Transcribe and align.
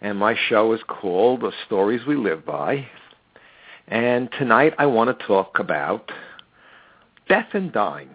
and 0.00 0.16
my 0.16 0.36
show 0.48 0.72
is 0.72 0.80
called 0.86 1.40
The 1.40 1.50
Stories 1.66 2.06
We 2.06 2.14
Live 2.14 2.46
By. 2.46 2.86
And 3.88 4.30
tonight 4.38 4.74
I 4.78 4.86
want 4.86 5.18
to 5.18 5.26
talk 5.26 5.58
about 5.58 6.12
death 7.28 7.48
and 7.52 7.72
dying. 7.72 8.10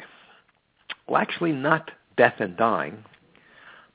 Well, 1.09 1.21
actually 1.21 1.51
not 1.51 1.91
death 2.15 2.35
and 2.39 2.55
dying, 2.55 3.03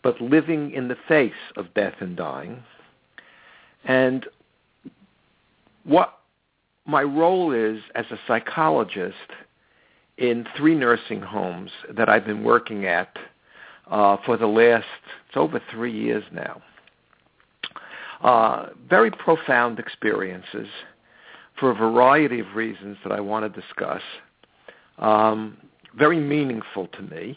but 0.02 0.20
living 0.20 0.72
in 0.72 0.88
the 0.88 0.98
face 1.08 1.32
of 1.56 1.72
death 1.72 1.94
and 2.00 2.14
dying. 2.14 2.62
And 3.86 4.26
what 5.84 6.18
my 6.84 7.02
role 7.02 7.52
is 7.54 7.80
as 7.94 8.04
a 8.10 8.20
psychologist 8.26 9.16
in 10.22 10.46
three 10.56 10.76
nursing 10.76 11.20
homes 11.20 11.72
that 11.96 12.08
I've 12.08 12.24
been 12.24 12.44
working 12.44 12.86
at 12.86 13.08
uh, 13.90 14.16
for 14.24 14.36
the 14.36 14.46
last, 14.46 14.86
it's 15.26 15.36
over 15.36 15.60
three 15.72 15.92
years 15.92 16.22
now. 16.32 16.62
Uh, 18.22 18.68
very 18.88 19.10
profound 19.10 19.80
experiences 19.80 20.68
for 21.58 21.72
a 21.72 21.74
variety 21.74 22.38
of 22.38 22.46
reasons 22.54 22.96
that 23.02 23.10
I 23.10 23.18
want 23.18 23.52
to 23.52 23.60
discuss. 23.60 24.00
Um, 24.98 25.56
very 25.98 26.20
meaningful 26.20 26.86
to 26.86 27.02
me. 27.02 27.36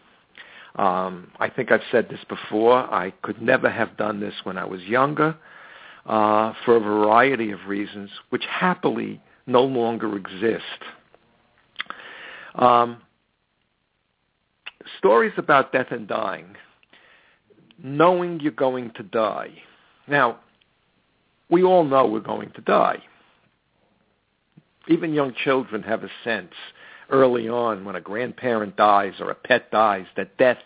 Um, 0.76 1.32
I 1.40 1.50
think 1.50 1.72
I've 1.72 1.82
said 1.92 2.08
this 2.10 2.24
before. 2.30 2.78
I 2.94 3.12
could 3.24 3.42
never 3.42 3.70
have 3.70 3.98
done 3.98 4.20
this 4.20 4.36
when 4.44 4.60
I 4.60 4.66
was 4.66 4.82
younger 4.84 5.36
uh, 6.06 6.54
for 6.64 6.76
a 6.76 6.80
variety 6.80 7.50
of 7.50 7.62
reasons, 7.68 8.12
which 8.30 8.44
happily 8.48 9.20
no 9.48 9.64
longer 9.64 10.16
exist. 10.16 10.84
Um, 12.56 13.02
stories 14.98 15.34
about 15.38 15.72
death 15.72 15.88
and 15.92 16.08
dying, 16.08 16.56
knowing 17.84 18.40
you're 18.40 18.52
going 18.52 18.92
to 18.96 19.04
die. 19.04 19.52
Now, 20.08 20.40
we 21.50 21.64
all 21.64 21.84
know 21.84 22.08
we're 22.08 22.20
going 22.20 22.52
to 22.52 22.62
die. 22.62 23.00
Even 24.88 25.14
young 25.14 25.34
children 25.44 25.84
have 25.84 26.04
a 26.04 26.10
sense 26.24 26.54
early 27.10 27.50
on 27.50 27.86
when 27.86 27.96
a 27.96 28.02
grandparent 28.02 28.76
dies 28.76 29.14
or 29.20 29.30
a 29.32 29.36
pet 29.36 29.70
dies 29.72 30.06
that 30.16 30.38
death 30.38 30.58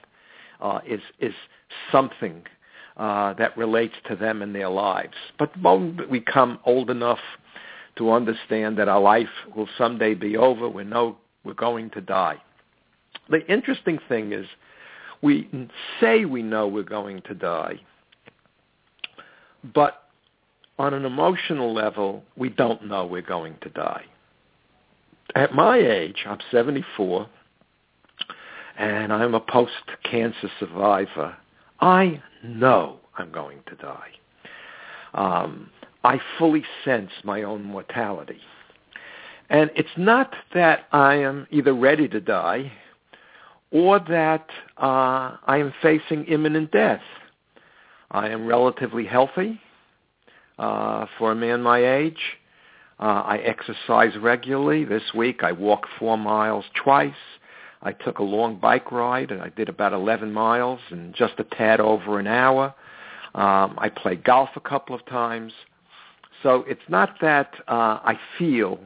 uh, 0.61 0.79
is 0.85 1.01
is 1.19 1.33
something 1.91 2.43
uh, 2.97 3.33
that 3.33 3.57
relates 3.57 3.95
to 4.07 4.15
them 4.15 4.41
in 4.41 4.53
their 4.53 4.69
lives. 4.69 5.13
But 5.37 5.53
the 5.53 5.59
moment 5.59 6.09
we 6.09 6.19
come 6.19 6.59
old 6.65 6.89
enough 6.89 7.19
to 7.97 8.11
understand 8.11 8.77
that 8.77 8.89
our 8.89 8.99
life 8.99 9.29
will 9.55 9.69
someday 9.77 10.13
be 10.13 10.37
over, 10.37 10.69
we 10.69 10.83
know 10.83 11.17
we're 11.49 11.55
going 11.55 11.89
to 11.89 12.01
die. 12.01 12.37
The 13.29 13.43
interesting 13.51 13.97
thing 14.07 14.33
is 14.33 14.45
we 15.23 15.49
say 15.99 16.25
we 16.25 16.43
know 16.43 16.67
we're 16.67 16.83
going 16.83 17.23
to 17.23 17.33
die, 17.33 17.81
but 19.73 20.03
on 20.77 20.93
an 20.93 21.05
emotional 21.05 21.73
level, 21.73 22.23
we 22.37 22.49
don't 22.49 22.85
know 22.85 23.03
we're 23.05 23.23
going 23.23 23.55
to 23.61 23.69
die. 23.69 24.05
At 25.33 25.53
my 25.53 25.77
age, 25.77 26.23
I'm 26.27 26.37
74, 26.51 27.27
and 28.77 29.11
I'm 29.11 29.33
a 29.33 29.39
post-cancer 29.39 30.51
survivor. 30.59 31.35
I 31.81 32.21
know 32.43 32.99
I'm 33.17 33.31
going 33.31 33.59
to 33.67 33.75
die. 33.75 34.09
Um, 35.15 35.71
I 36.03 36.19
fully 36.37 36.63
sense 36.85 37.11
my 37.23 37.41
own 37.41 37.63
mortality. 37.63 38.39
And 39.49 39.71
it's 39.75 39.89
not 39.97 40.33
that 40.53 40.85
I 40.91 41.15
am 41.15 41.47
either 41.49 41.73
ready 41.73 42.07
to 42.09 42.21
die 42.21 42.71
or 43.71 43.99
that 43.99 44.47
uh, 44.77 45.37
I 45.45 45.57
am 45.57 45.73
facing 45.81 46.25
imminent 46.25 46.71
death. 46.71 47.01
I 48.11 48.29
am 48.29 48.45
relatively 48.45 49.05
healthy 49.05 49.59
uh, 50.57 51.05
for 51.17 51.31
a 51.31 51.35
man 51.35 51.61
my 51.61 51.85
age. 51.85 52.37
Uh, 52.99 53.23
I 53.25 53.37
exercise 53.37 54.17
regularly. 54.19 54.83
This 54.83 55.13
week 55.15 55.43
I 55.43 55.51
walked 55.51 55.87
four 55.97 56.17
miles 56.17 56.65
twice. 56.75 57.13
I 57.81 57.93
took 57.93 58.19
a 58.19 58.23
long 58.23 58.57
bike 58.59 58.91
ride 58.91 59.31
and 59.31 59.41
I 59.41 59.49
did 59.49 59.69
about 59.69 59.93
11 59.93 60.33
miles 60.33 60.81
in 60.91 61.13
just 61.15 61.33
a 61.37 61.43
tad 61.43 61.79
over 61.79 62.19
an 62.19 62.27
hour. 62.27 62.73
Um, 63.35 63.75
I 63.77 63.89
played 63.89 64.23
golf 64.23 64.49
a 64.55 64.59
couple 64.59 64.95
of 64.95 65.05
times. 65.05 65.53
So 66.43 66.65
it's 66.67 66.81
not 66.89 67.15
that 67.21 67.53
uh, 67.67 67.99
I 68.03 68.19
feel 68.37 68.79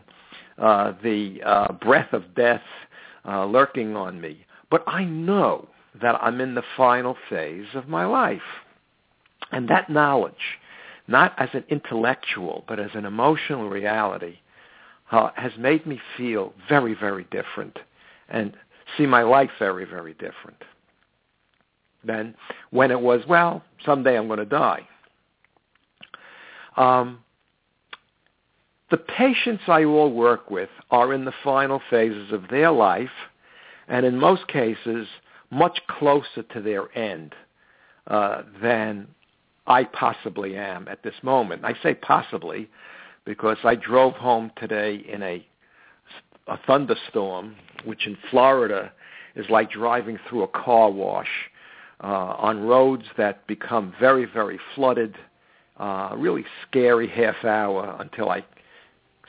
uh, 0.57 0.93
the 1.03 1.41
uh, 1.45 1.73
breath 1.73 2.13
of 2.13 2.35
death 2.35 2.61
uh, 3.25 3.45
lurking 3.45 3.95
on 3.95 4.19
me, 4.19 4.45
but 4.69 4.83
I 4.87 5.03
know 5.03 5.67
that 6.01 6.15
I'm 6.21 6.41
in 6.41 6.55
the 6.55 6.63
final 6.75 7.15
phase 7.29 7.67
of 7.73 7.87
my 7.87 8.05
life. 8.05 8.41
And 9.51 9.69
that 9.69 9.89
knowledge, 9.89 10.33
not 11.07 11.33
as 11.37 11.49
an 11.53 11.63
intellectual, 11.69 12.63
but 12.67 12.79
as 12.79 12.89
an 12.95 13.05
emotional 13.05 13.69
reality, 13.69 14.37
uh, 15.11 15.29
has 15.35 15.51
made 15.59 15.85
me 15.85 15.99
feel 16.17 16.53
very, 16.67 16.95
very 16.95 17.25
different 17.25 17.77
and 18.29 18.53
see 18.97 19.05
my 19.05 19.21
life 19.21 19.51
very, 19.59 19.85
very 19.85 20.13
different 20.13 20.63
than 22.03 22.35
when 22.71 22.91
it 22.91 22.99
was, 22.99 23.21
well, 23.27 23.63
someday 23.85 24.17
I'm 24.17 24.27
going 24.27 24.39
to 24.39 24.45
die. 24.45 24.87
Um, 26.75 27.19
the 28.93 28.97
patients 28.97 29.63
I 29.65 29.85
all 29.85 30.13
work 30.13 30.51
with 30.51 30.69
are 30.91 31.15
in 31.15 31.25
the 31.25 31.33
final 31.43 31.81
phases 31.89 32.31
of 32.31 32.47
their 32.49 32.69
life, 32.69 33.09
and 33.87 34.05
in 34.05 34.19
most 34.19 34.47
cases, 34.47 35.07
much 35.49 35.79
closer 35.87 36.43
to 36.53 36.61
their 36.61 36.95
end 36.95 37.33
uh, 38.05 38.43
than 38.61 39.07
I 39.65 39.85
possibly 39.85 40.55
am 40.55 40.87
at 40.87 41.01
this 41.01 41.15
moment. 41.23 41.65
I 41.65 41.73
say 41.81 41.95
possibly 41.95 42.69
because 43.25 43.57
I 43.63 43.73
drove 43.73 44.13
home 44.13 44.51
today 44.57 45.03
in 45.11 45.23
a, 45.23 45.43
a 46.45 46.59
thunderstorm, 46.67 47.55
which 47.85 48.05
in 48.05 48.15
Florida 48.29 48.91
is 49.35 49.49
like 49.49 49.71
driving 49.71 50.19
through 50.29 50.43
a 50.43 50.47
car 50.49 50.91
wash 50.91 51.49
uh, 52.03 52.35
on 52.37 52.61
roads 52.61 53.05
that 53.17 53.47
become 53.47 53.91
very, 53.99 54.25
very 54.25 54.59
flooded, 54.75 55.15
uh, 55.77 56.11
really 56.15 56.45
scary 56.69 57.07
half 57.07 57.43
hour 57.43 57.97
until 57.99 58.29
I 58.29 58.45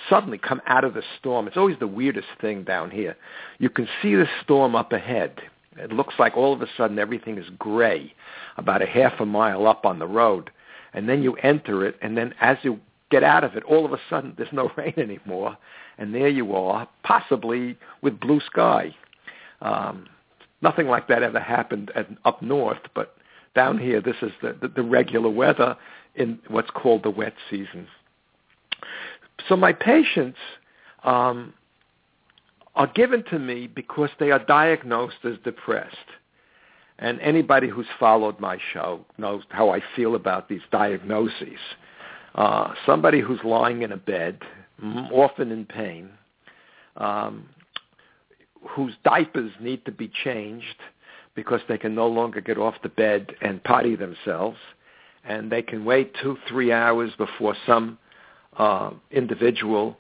suddenly 0.08 0.38
come 0.38 0.60
out 0.66 0.84
of 0.84 0.94
the 0.94 1.02
storm. 1.18 1.46
It's 1.46 1.56
always 1.56 1.78
the 1.78 1.86
weirdest 1.86 2.28
thing 2.40 2.64
down 2.64 2.90
here. 2.90 3.16
You 3.58 3.70
can 3.70 3.88
see 4.02 4.14
the 4.14 4.28
storm 4.42 4.74
up 4.74 4.92
ahead. 4.92 5.40
It 5.76 5.92
looks 5.92 6.14
like 6.18 6.36
all 6.36 6.52
of 6.52 6.62
a 6.62 6.68
sudden 6.76 6.98
everything 6.98 7.38
is 7.38 7.46
gray 7.58 8.14
about 8.56 8.82
a 8.82 8.86
half 8.86 9.20
a 9.20 9.26
mile 9.26 9.66
up 9.66 9.84
on 9.84 9.98
the 9.98 10.06
road. 10.06 10.50
And 10.92 11.08
then 11.08 11.22
you 11.22 11.34
enter 11.36 11.84
it, 11.84 11.96
and 12.02 12.16
then 12.16 12.34
as 12.40 12.56
you 12.62 12.78
get 13.10 13.24
out 13.24 13.42
of 13.42 13.56
it, 13.56 13.64
all 13.64 13.84
of 13.84 13.92
a 13.92 13.98
sudden 14.08 14.34
there's 14.36 14.52
no 14.52 14.70
rain 14.76 14.94
anymore. 14.96 15.56
And 15.98 16.14
there 16.14 16.28
you 16.28 16.54
are, 16.54 16.88
possibly 17.02 17.76
with 18.02 18.20
blue 18.20 18.40
sky. 18.40 18.94
Um, 19.60 20.06
nothing 20.62 20.86
like 20.86 21.08
that 21.08 21.22
ever 21.22 21.40
happened 21.40 21.90
at, 21.94 22.08
up 22.24 22.42
north, 22.42 22.80
but 22.94 23.16
down 23.54 23.78
here 23.78 24.00
this 24.00 24.16
is 24.22 24.32
the, 24.42 24.56
the, 24.60 24.68
the 24.68 24.82
regular 24.82 25.30
weather 25.30 25.76
in 26.16 26.38
what's 26.48 26.70
called 26.70 27.02
the 27.02 27.10
wet 27.10 27.34
season. 27.50 27.86
So 29.48 29.56
my 29.56 29.72
patients 29.72 30.38
um, 31.02 31.52
are 32.74 32.86
given 32.86 33.22
to 33.24 33.38
me 33.38 33.66
because 33.66 34.10
they 34.18 34.30
are 34.30 34.38
diagnosed 34.38 35.24
as 35.24 35.34
depressed. 35.44 35.96
And 36.98 37.20
anybody 37.20 37.68
who's 37.68 37.86
followed 37.98 38.38
my 38.38 38.58
show 38.72 39.04
knows 39.18 39.42
how 39.48 39.70
I 39.70 39.80
feel 39.96 40.14
about 40.14 40.48
these 40.48 40.62
diagnoses. 40.70 41.58
Uh, 42.34 42.72
somebody 42.86 43.20
who's 43.20 43.40
lying 43.44 43.82
in 43.82 43.92
a 43.92 43.96
bed, 43.96 44.38
often 45.12 45.50
in 45.50 45.64
pain, 45.64 46.10
um, 46.96 47.48
whose 48.68 48.94
diapers 49.04 49.52
need 49.60 49.84
to 49.84 49.92
be 49.92 50.10
changed 50.24 50.76
because 51.34 51.60
they 51.68 51.78
can 51.78 51.94
no 51.94 52.06
longer 52.06 52.40
get 52.40 52.58
off 52.58 52.74
the 52.82 52.88
bed 52.88 53.34
and 53.40 53.62
potty 53.64 53.96
themselves, 53.96 54.58
and 55.24 55.50
they 55.50 55.62
can 55.62 55.84
wait 55.84 56.14
two, 56.22 56.36
three 56.48 56.72
hours 56.72 57.10
before 57.18 57.56
some 57.66 57.98
uh, 58.58 58.90
individual 59.10 59.96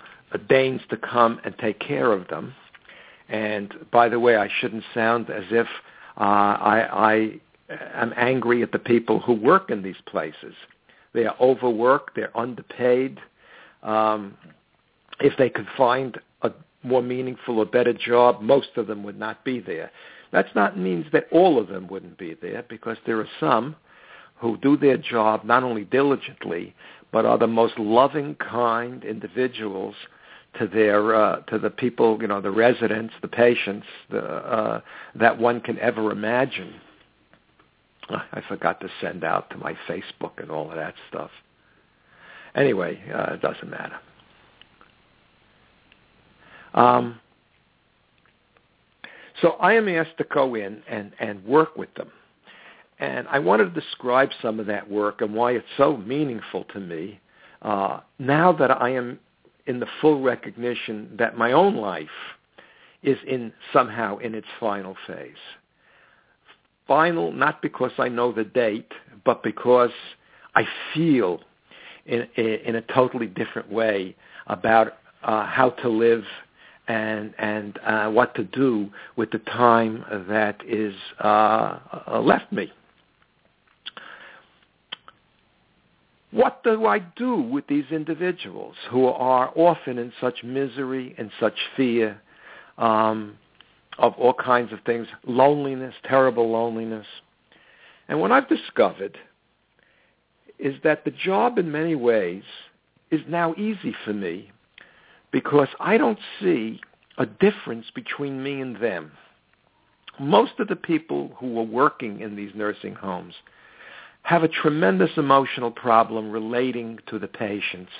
deigns 0.48 0.80
to 0.90 0.96
come 0.96 1.40
and 1.44 1.56
take 1.58 1.78
care 1.78 2.12
of 2.12 2.26
them. 2.28 2.54
And 3.28 3.72
by 3.92 4.08
the 4.08 4.18
way, 4.18 4.36
I 4.36 4.48
shouldn't 4.60 4.84
sound 4.92 5.30
as 5.30 5.44
if 5.50 5.66
uh, 6.16 6.20
I, 6.20 7.40
I 7.68 7.74
am 7.94 8.12
angry 8.16 8.62
at 8.62 8.72
the 8.72 8.78
people 8.78 9.20
who 9.20 9.32
work 9.32 9.70
in 9.70 9.82
these 9.82 10.00
places. 10.06 10.54
They 11.12 11.24
are 11.24 11.36
overworked. 11.40 12.16
They're 12.16 12.36
underpaid. 12.36 13.20
Um, 13.82 14.36
if 15.20 15.36
they 15.38 15.48
could 15.48 15.68
find 15.76 16.20
a 16.42 16.50
more 16.82 17.02
meaningful 17.02 17.60
or 17.60 17.66
better 17.66 17.92
job, 17.92 18.40
most 18.40 18.70
of 18.76 18.86
them 18.88 19.04
would 19.04 19.18
not 19.18 19.44
be 19.44 19.60
there. 19.60 19.90
That's 20.32 20.52
not 20.56 20.76
means 20.76 21.06
that 21.12 21.26
all 21.30 21.60
of 21.60 21.68
them 21.68 21.86
wouldn't 21.86 22.18
be 22.18 22.34
there, 22.34 22.64
because 22.68 22.96
there 23.06 23.20
are 23.20 23.28
some 23.38 23.76
who 24.36 24.56
do 24.56 24.76
their 24.76 24.96
job 24.98 25.44
not 25.44 25.62
only 25.62 25.84
diligently, 25.84 26.74
but 27.14 27.24
are 27.24 27.38
the 27.38 27.46
most 27.46 27.78
loving, 27.78 28.34
kind 28.34 29.04
individuals 29.04 29.94
to 30.58 30.66
their 30.66 31.14
uh, 31.14 31.36
to 31.42 31.60
the 31.60 31.70
people, 31.70 32.18
you 32.20 32.26
know, 32.26 32.40
the 32.40 32.50
residents, 32.50 33.14
the 33.22 33.28
patients, 33.28 33.86
the, 34.10 34.18
uh, 34.18 34.80
that 35.14 35.38
one 35.38 35.60
can 35.60 35.78
ever 35.78 36.10
imagine. 36.10 36.74
I 38.10 38.42
forgot 38.48 38.80
to 38.80 38.88
send 39.00 39.22
out 39.22 39.48
to 39.50 39.56
my 39.58 39.76
Facebook 39.88 40.38
and 40.38 40.50
all 40.50 40.68
of 40.68 40.76
that 40.76 40.94
stuff. 41.08 41.30
Anyway, 42.56 43.00
uh, 43.14 43.34
it 43.34 43.40
doesn't 43.40 43.70
matter. 43.70 43.96
Um, 46.74 47.20
so 49.40 49.50
I 49.60 49.74
am 49.74 49.88
asked 49.88 50.18
to 50.18 50.24
go 50.24 50.56
in 50.56 50.82
and, 50.88 51.12
and 51.20 51.44
work 51.44 51.76
with 51.76 51.94
them. 51.94 52.10
And 53.04 53.28
I 53.28 53.38
wanted 53.38 53.74
to 53.74 53.80
describe 53.80 54.30
some 54.40 54.58
of 54.58 54.66
that 54.66 54.90
work 54.90 55.20
and 55.20 55.34
why 55.34 55.52
it's 55.52 55.66
so 55.76 55.98
meaningful 55.98 56.64
to 56.72 56.80
me 56.80 57.20
uh, 57.60 58.00
now 58.18 58.50
that 58.52 58.70
I 58.70 58.90
am 58.90 59.18
in 59.66 59.78
the 59.78 59.86
full 60.00 60.22
recognition 60.22 61.10
that 61.18 61.36
my 61.36 61.52
own 61.52 61.76
life 61.76 62.08
is 63.02 63.18
in 63.26 63.52
somehow 63.74 64.16
in 64.18 64.34
its 64.34 64.46
final 64.58 64.96
phase. 65.06 65.34
Final 66.86 67.30
not 67.30 67.60
because 67.60 67.92
I 67.98 68.08
know 68.08 68.32
the 68.32 68.44
date, 68.44 68.92
but 69.24 69.42
because 69.42 69.92
I 70.54 70.64
feel 70.94 71.40
in, 72.06 72.22
in 72.36 72.76
a 72.76 72.82
totally 72.82 73.26
different 73.26 73.70
way 73.70 74.16
about 74.46 74.98
uh, 75.22 75.46
how 75.46 75.70
to 75.70 75.88
live 75.90 76.24
and 76.88 77.34
and 77.38 77.78
uh, 77.84 78.10
what 78.10 78.34
to 78.34 78.44
do 78.44 78.90
with 79.16 79.30
the 79.30 79.38
time 79.38 80.04
that 80.28 80.56
is 80.66 80.94
uh, 81.20 81.78
left 82.22 82.50
me. 82.50 82.72
What 86.34 86.64
do 86.64 86.86
I 86.86 86.98
do 86.98 87.36
with 87.36 87.68
these 87.68 87.84
individuals 87.92 88.74
who 88.90 89.06
are 89.06 89.52
often 89.54 89.98
in 89.98 90.12
such 90.20 90.42
misery 90.42 91.14
and 91.16 91.30
such 91.38 91.54
fear 91.76 92.20
um, 92.76 93.38
of 93.98 94.14
all 94.14 94.34
kinds 94.34 94.72
of 94.72 94.80
things, 94.84 95.06
loneliness, 95.24 95.94
terrible 96.02 96.50
loneliness? 96.50 97.06
And 98.08 98.20
what 98.20 98.32
I've 98.32 98.48
discovered 98.48 99.16
is 100.58 100.74
that 100.82 101.04
the 101.04 101.12
job 101.12 101.56
in 101.56 101.70
many 101.70 101.94
ways 101.94 102.42
is 103.12 103.20
now 103.28 103.54
easy 103.54 103.94
for 104.04 104.12
me 104.12 104.50
because 105.30 105.68
I 105.78 105.96
don't 105.96 106.18
see 106.40 106.80
a 107.16 107.26
difference 107.26 107.86
between 107.94 108.42
me 108.42 108.60
and 108.60 108.74
them. 108.82 109.12
Most 110.18 110.54
of 110.58 110.66
the 110.66 110.74
people 110.74 111.30
who 111.36 111.52
were 111.54 111.62
working 111.62 112.22
in 112.22 112.34
these 112.34 112.50
nursing 112.56 112.96
homes 112.96 113.34
have 114.24 114.42
a 114.42 114.48
tremendous 114.48 115.10
emotional 115.16 115.70
problem 115.70 116.30
relating 116.30 116.98
to 117.06 117.18
the 117.18 117.28
patients 117.28 117.92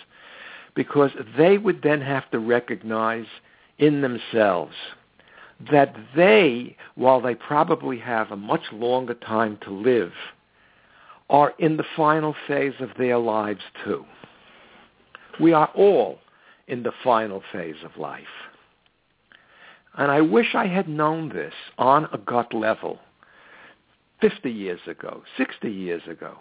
because 0.74 1.10
they 1.36 1.58
would 1.58 1.82
then 1.82 2.00
have 2.00 2.28
to 2.30 2.38
recognize 2.38 3.26
in 3.78 4.00
themselves 4.00 4.74
that 5.70 5.94
they, 6.16 6.76
while 6.94 7.20
they 7.20 7.34
probably 7.34 7.98
have 7.98 8.30
a 8.30 8.36
much 8.36 8.62
longer 8.72 9.14
time 9.14 9.58
to 9.62 9.70
live, 9.70 10.12
are 11.30 11.52
in 11.58 11.76
the 11.76 11.84
final 11.94 12.34
phase 12.48 12.74
of 12.80 12.90
their 12.98 13.18
lives 13.18 13.62
too. 13.84 14.04
We 15.40 15.52
are 15.52 15.70
all 15.74 16.18
in 16.68 16.82
the 16.82 16.92
final 17.02 17.42
phase 17.52 17.76
of 17.84 17.96
life. 17.98 18.24
And 19.96 20.10
I 20.10 20.22
wish 20.22 20.54
I 20.54 20.66
had 20.66 20.88
known 20.88 21.28
this 21.28 21.54
on 21.76 22.08
a 22.12 22.18
gut 22.18 22.54
level 22.54 22.98
50 24.24 24.50
years 24.50 24.80
ago, 24.86 25.22
60 25.36 25.70
years 25.70 26.00
ago. 26.08 26.38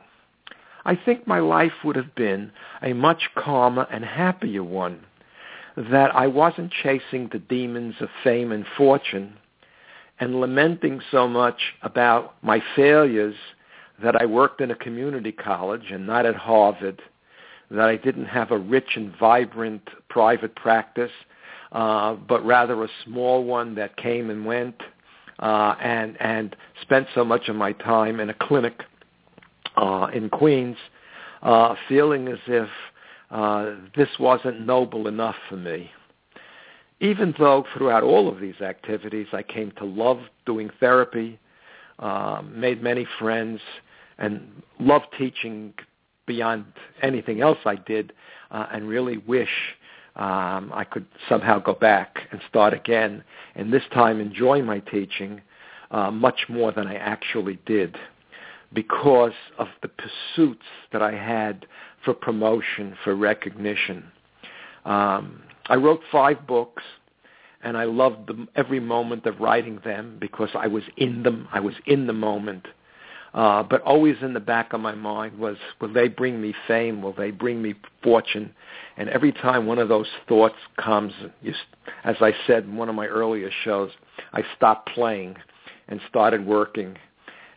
I 0.86 0.96
think 0.96 1.28
my 1.28 1.40
life 1.40 1.74
would 1.84 1.98
have 1.98 2.16
been 2.16 2.54
a 2.82 2.94
much 2.94 3.30
calmer 3.36 3.86
and 3.92 4.06
happier 4.06 4.64
one 4.64 5.02
that 5.76 6.16
I 6.16 6.28
wasn't 6.28 6.72
chasing 6.72 7.28
the 7.30 7.40
demons 7.40 7.96
of 8.00 8.08
fame 8.24 8.54
and 8.54 8.66
fortune 8.78 9.34
and 10.18 10.40
lamenting 10.40 11.02
so 11.12 11.28
much 11.28 11.74
about 11.82 12.36
my 12.42 12.64
failures 12.74 13.36
that 14.02 14.16
I 14.16 14.28
worked 14.28 14.62
in 14.62 14.72
a 14.72 14.76
community 14.76 15.34
college 15.34 15.92
and 15.92 16.08
not 16.08 16.26
at 16.26 16.36
Harvard 16.36 17.02
that 17.70 17.90
I 17.90 17.98
didn't 17.98 18.28
have 18.28 18.52
a 18.52 18.58
rich 18.58 18.96
and 18.96 19.14
vibrant 19.18 19.90
private 20.08 20.56
practice, 20.56 21.12
uh, 21.74 22.14
but 22.14 22.46
rather 22.46 22.82
a 22.82 22.90
small 23.04 23.44
one 23.44 23.76
that 23.76 23.98
came 23.98 24.30
and 24.30 24.46
went, 24.46 24.82
uh, 25.44 25.76
and 25.82 26.20
and 26.22 26.56
spent 26.82 27.06
so 27.14 27.26
much 27.26 27.50
of 27.50 27.56
my 27.56 27.74
time 27.74 28.22
in 28.22 28.30
a 28.30 28.34
clinic 28.34 28.82
uh, 29.76 30.08
in 30.14 30.30
Queens, 30.30 30.78
uh, 31.42 31.76
feeling 31.90 32.30
as 32.30 32.40
if 32.48 32.70
uh, 33.30 33.72
this 33.96 34.08
wasn't 34.20 34.66
noble 34.66 35.08
enough 35.08 35.36
for 35.50 35.58
me. 35.58 35.92
Even 37.02 37.36
though 37.38 37.66
throughout 37.76 38.04
all 38.04 38.30
of 38.30 38.40
these 38.40 38.62
activities 38.62 39.28
I 39.34 39.44
came 39.44 39.72
to 39.72 39.84
love 39.84 40.20
doing 40.46 40.70
therapy, 40.80 41.38
uh, 42.00 42.42
made 42.50 42.82
many 42.82 43.06
friends, 43.20 43.60
and 44.18 44.64
loved 44.80 45.08
teaching 45.18 45.74
beyond 46.26 46.64
anything 47.02 47.42
else 47.42 47.58
I 47.66 47.76
did 47.76 48.14
uh, 48.52 48.68
and 48.72 48.88
really 48.88 49.18
wish 49.18 49.50
um, 50.16 50.72
I 50.74 50.84
could 50.84 51.06
somehow 51.28 51.60
go 51.60 51.74
back 51.74 52.28
and 52.32 52.40
start 52.48 52.74
again 52.74 53.24
and 53.56 53.74
this 53.74 53.84
time 53.94 54.20
enjoy 54.20 54.62
my 54.62 54.80
teaching 54.80 55.42
uh, 55.92 56.12
much 56.12 56.46
more 56.50 56.72
than 56.72 56.88
I 56.88 56.96
actually 56.96 57.60
did 57.66 57.98
because 58.74 59.34
of 59.58 59.68
the 59.82 59.90
pursuits 59.90 60.66
that 60.92 61.02
I 61.02 61.12
had 61.12 61.66
for 62.04 62.14
promotion, 62.14 62.96
for 63.04 63.16
recognition. 63.16 64.04
Um, 64.86 65.42
I 65.68 65.76
wrote 65.76 66.02
five 66.12 66.46
books 66.46 66.84
and 67.64 67.78
I 67.78 67.86
loved 67.86 68.28
them, 68.28 68.50
every 68.56 68.80
moment 68.80 69.26
of 69.26 69.40
writing 69.40 69.80
them 69.86 70.18
because 70.20 70.50
I 70.54 70.68
was 70.68 70.84
in 70.98 71.24
them. 71.24 71.48
I 71.52 71.60
was 71.60 71.76
in 71.86 72.08
the 72.08 72.14
moment. 72.14 72.68
Uh, 73.34 73.64
but 73.64 73.82
always 73.82 74.16
in 74.22 74.34
the 74.34 74.40
back 74.40 74.74
of 74.74 74.80
my 74.80 74.94
mind 74.94 75.38
was, 75.40 75.58
will 75.82 75.92
they 75.92 76.08
bring 76.08 76.40
me 76.40 76.54
fame? 76.68 77.02
Will 77.02 77.14
they 77.14 77.32
bring 77.32 77.62
me 77.62 77.74
fortune? 78.04 78.54
And 78.96 79.10
every 79.10 79.32
time 79.32 79.66
one 79.66 79.80
of 79.80 79.90
those 79.90 80.08
thoughts 80.28 80.56
comes, 80.78 81.14
you, 81.42 81.54
as 82.04 82.16
I 82.22 82.34
said 82.46 82.66
in 82.66 82.78
one 82.78 82.90
of 82.90 82.96
my 82.96 83.08
earlier 83.08 83.50
shows, 83.64 83.90
I 84.34 84.44
stopped 84.56 84.90
playing 84.90 85.36
and 85.88 86.00
started 86.08 86.46
working. 86.46 86.96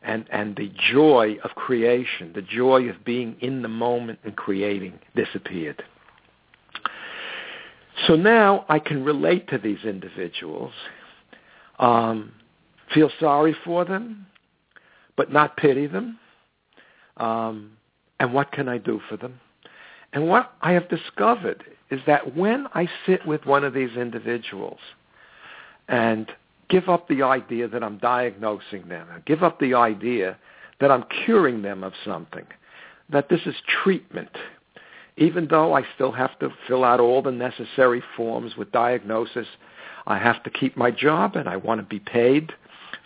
And, 0.02 0.24
and 0.30 0.56
the 0.56 0.72
joy 0.92 1.36
of 1.42 1.50
creation, 1.56 2.32
the 2.32 2.42
joy 2.42 2.88
of 2.88 3.04
being 3.04 3.36
in 3.40 3.60
the 3.60 3.68
moment 3.68 4.20
and 4.24 4.36
creating 4.36 4.98
disappeared. 5.14 5.82
So 8.06 8.14
now 8.14 8.64
I 8.68 8.78
can 8.78 9.04
relate 9.04 9.48
to 9.48 9.58
these 9.58 9.82
individuals, 9.84 10.72
um, 11.78 12.32
feel 12.94 13.10
sorry 13.18 13.56
for 13.64 13.84
them, 13.84 14.26
but 15.16 15.32
not 15.32 15.56
pity 15.56 15.86
them? 15.86 16.18
Um, 17.16 17.72
and 18.20 18.32
what 18.32 18.52
can 18.52 18.68
I 18.68 18.78
do 18.78 19.00
for 19.08 19.16
them? 19.16 19.40
And 20.12 20.28
what 20.28 20.52
I 20.62 20.72
have 20.72 20.88
discovered 20.88 21.64
is 21.90 22.00
that 22.06 22.36
when 22.36 22.66
I 22.74 22.88
sit 23.06 23.26
with 23.26 23.44
one 23.46 23.64
of 23.64 23.74
these 23.74 23.96
individuals 23.96 24.78
and 25.88 26.30
give 26.68 26.88
up 26.88 27.08
the 27.08 27.22
idea 27.22 27.68
that 27.68 27.82
I'm 27.82 27.98
diagnosing 27.98 28.88
them, 28.88 29.06
give 29.24 29.42
up 29.42 29.60
the 29.60 29.74
idea 29.74 30.36
that 30.80 30.90
I'm 30.90 31.04
curing 31.24 31.62
them 31.62 31.84
of 31.84 31.92
something, 32.04 32.46
that 33.10 33.28
this 33.28 33.40
is 33.46 33.54
treatment, 33.82 34.30
even 35.16 35.46
though 35.48 35.74
I 35.74 35.82
still 35.94 36.12
have 36.12 36.38
to 36.40 36.50
fill 36.66 36.84
out 36.84 37.00
all 37.00 37.22
the 37.22 37.30
necessary 37.30 38.02
forms 38.16 38.56
with 38.56 38.72
diagnosis, 38.72 39.46
I 40.06 40.18
have 40.18 40.42
to 40.44 40.50
keep 40.50 40.76
my 40.76 40.90
job 40.90 41.36
and 41.36 41.48
I 41.48 41.56
want 41.56 41.80
to 41.80 41.86
be 41.86 42.00
paid 42.00 42.52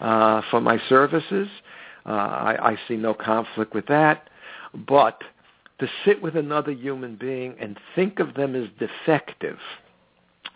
uh, 0.00 0.42
for 0.50 0.60
my 0.60 0.80
services. 0.88 1.48
Uh, 2.06 2.10
I, 2.10 2.70
I 2.70 2.78
see 2.88 2.96
no 2.96 3.14
conflict 3.14 3.74
with 3.74 3.86
that. 3.86 4.28
But 4.74 5.22
to 5.80 5.88
sit 6.04 6.22
with 6.22 6.36
another 6.36 6.72
human 6.72 7.16
being 7.16 7.56
and 7.60 7.78
think 7.94 8.20
of 8.20 8.34
them 8.34 8.54
as 8.54 8.68
defective, 8.78 9.58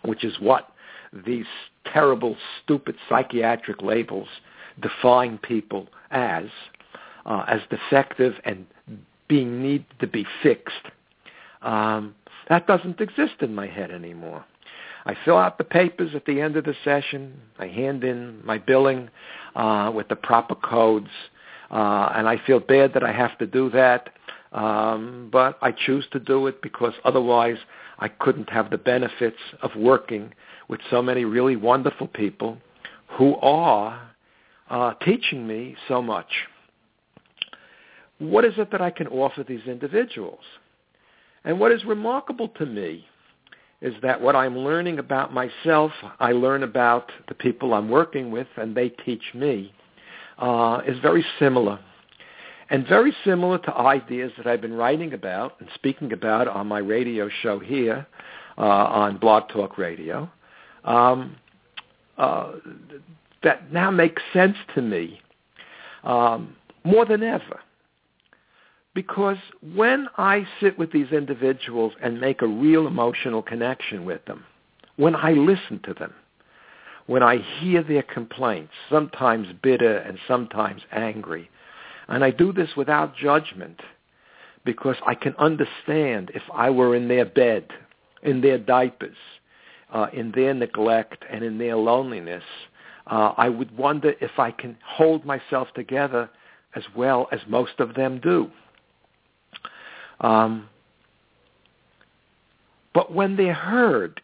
which 0.03 0.23
is 0.23 0.39
what 0.39 0.69
these 1.25 1.45
terrible, 1.91 2.35
stupid 2.63 2.95
psychiatric 3.09 3.81
labels 3.81 4.27
define 4.81 5.37
people 5.39 5.87
as, 6.11 6.45
uh, 7.25 7.45
as 7.47 7.61
defective 7.69 8.33
and 8.43 8.65
being 9.27 9.61
need 9.61 9.85
to 9.99 10.07
be 10.07 10.25
fixed, 10.43 10.73
um, 11.61 12.13
that 12.49 12.67
doesn't 12.67 13.01
exist 13.01 13.35
in 13.41 13.55
my 13.55 13.65
head 13.65 13.89
anymore. 13.91 14.45
I 15.07 15.15
fill 15.23 15.37
out 15.37 15.57
the 15.57 15.63
papers 15.63 16.15
at 16.15 16.25
the 16.25 16.41
end 16.41 16.57
of 16.57 16.65
the 16.65 16.75
session. 16.83 17.39
I 17.59 17.67
hand 17.67 18.03
in 18.03 18.43
my 18.45 18.57
billing 18.57 19.09
uh, 19.55 19.91
with 19.93 20.07
the 20.07 20.15
proper 20.15 20.55
codes 20.55 21.09
uh, 21.71 22.11
and 22.15 22.27
I 22.27 22.41
feel 22.45 22.59
bad 22.59 22.93
that 22.93 23.03
I 23.03 23.11
have 23.11 23.37
to 23.39 23.47
do 23.47 23.69
that, 23.71 24.09
um, 24.51 25.29
but 25.31 25.57
I 25.61 25.71
choose 25.71 26.05
to 26.11 26.19
do 26.19 26.47
it 26.47 26.61
because 26.61 26.93
otherwise 27.03 27.57
I 27.99 28.07
couldn't 28.07 28.49
have 28.49 28.69
the 28.69 28.77
benefits 28.77 29.37
of 29.61 29.71
working 29.75 30.33
with 30.67 30.79
so 30.89 31.01
many 31.01 31.25
really 31.25 31.55
wonderful 31.55 32.07
people 32.07 32.57
who 33.17 33.35
are 33.37 34.09
uh, 34.69 34.93
teaching 35.05 35.47
me 35.47 35.75
so 35.87 36.01
much. 36.01 36.27
What 38.19 38.45
is 38.45 38.53
it 38.57 38.71
that 38.71 38.81
I 38.81 38.91
can 38.91 39.07
offer 39.07 39.43
these 39.43 39.65
individuals? 39.67 40.39
And 41.43 41.59
what 41.59 41.71
is 41.71 41.83
remarkable 41.85 42.49
to 42.49 42.65
me 42.65 43.05
is 43.81 43.93
that 44.01 44.19
what 44.19 44.35
I'm 44.35 44.57
learning 44.57 44.99
about 44.99 45.33
myself, 45.33 45.91
I 46.19 46.31
learn 46.31 46.63
about 46.63 47.11
the 47.27 47.35
people 47.35 47.73
I'm 47.73 47.89
working 47.89 48.31
with, 48.31 48.47
and 48.57 48.73
they 48.73 48.89
teach 48.89 49.21
me, 49.33 49.73
uh, 50.37 50.81
is 50.87 50.99
very 50.99 51.25
similar. 51.39 51.79
And 52.69 52.87
very 52.87 53.15
similar 53.23 53.59
to 53.59 53.75
ideas 53.75 54.31
that 54.37 54.47
I've 54.47 54.61
been 54.61 54.73
writing 54.73 55.13
about 55.13 55.59
and 55.59 55.69
speaking 55.75 56.11
about 56.11 56.47
on 56.47 56.67
my 56.67 56.79
radio 56.79 57.29
show 57.41 57.59
here 57.59 58.07
uh, 58.57 58.61
on 58.61 59.17
Blog 59.17 59.49
Talk 59.49 59.77
Radio, 59.77 60.29
um, 60.83 61.35
uh, 62.17 62.53
that 63.43 63.71
now 63.71 63.91
makes 63.91 64.21
sense 64.33 64.57
to 64.73 64.81
me 64.81 65.21
um, 66.03 66.55
more 66.83 67.05
than 67.05 67.21
ever. 67.21 67.59
Because 68.95 69.37
when 69.75 70.07
I 70.17 70.47
sit 70.61 70.79
with 70.79 70.91
these 70.91 71.11
individuals 71.11 71.93
and 72.01 72.19
make 72.19 72.41
a 72.41 72.47
real 72.47 72.87
emotional 72.87 73.41
connection 73.41 74.05
with 74.05 74.23
them, 74.25 74.45
when 74.95 75.15
I 75.15 75.33
listen 75.33 75.81
to 75.83 75.93
them, 75.93 76.13
when 77.07 77.21
I 77.21 77.37
hear 77.59 77.83
their 77.83 78.03
complaints, 78.03 78.73
sometimes 78.89 79.47
bitter 79.61 79.97
and 79.97 80.17
sometimes 80.27 80.81
angry, 80.91 81.49
and 82.07 82.23
I 82.23 82.31
do 82.31 82.51
this 82.51 82.69
without 82.75 83.15
judgment 83.15 83.79
because 84.63 84.95
I 85.05 85.15
can 85.15 85.35
understand 85.37 86.31
if 86.33 86.43
I 86.53 86.69
were 86.69 86.95
in 86.95 87.07
their 87.07 87.25
bed, 87.25 87.67
in 88.23 88.41
their 88.41 88.57
diapers, 88.57 89.17
uh, 89.93 90.07
in 90.13 90.31
their 90.31 90.53
neglect 90.53 91.23
and 91.29 91.43
in 91.43 91.57
their 91.57 91.75
loneliness, 91.75 92.43
uh, 93.07 93.33
I 93.37 93.49
would 93.49 93.75
wonder 93.77 94.13
if 94.19 94.39
I 94.39 94.51
can 94.51 94.77
hold 94.83 95.25
myself 95.25 95.67
together 95.75 96.29
as 96.75 96.83
well 96.95 97.27
as 97.31 97.39
most 97.47 97.79
of 97.79 97.93
them 97.93 98.19
do. 98.19 98.49
Um, 100.21 100.69
but 102.93 103.13
when 103.13 103.35
they're 103.35 103.53
heard, 103.53 104.21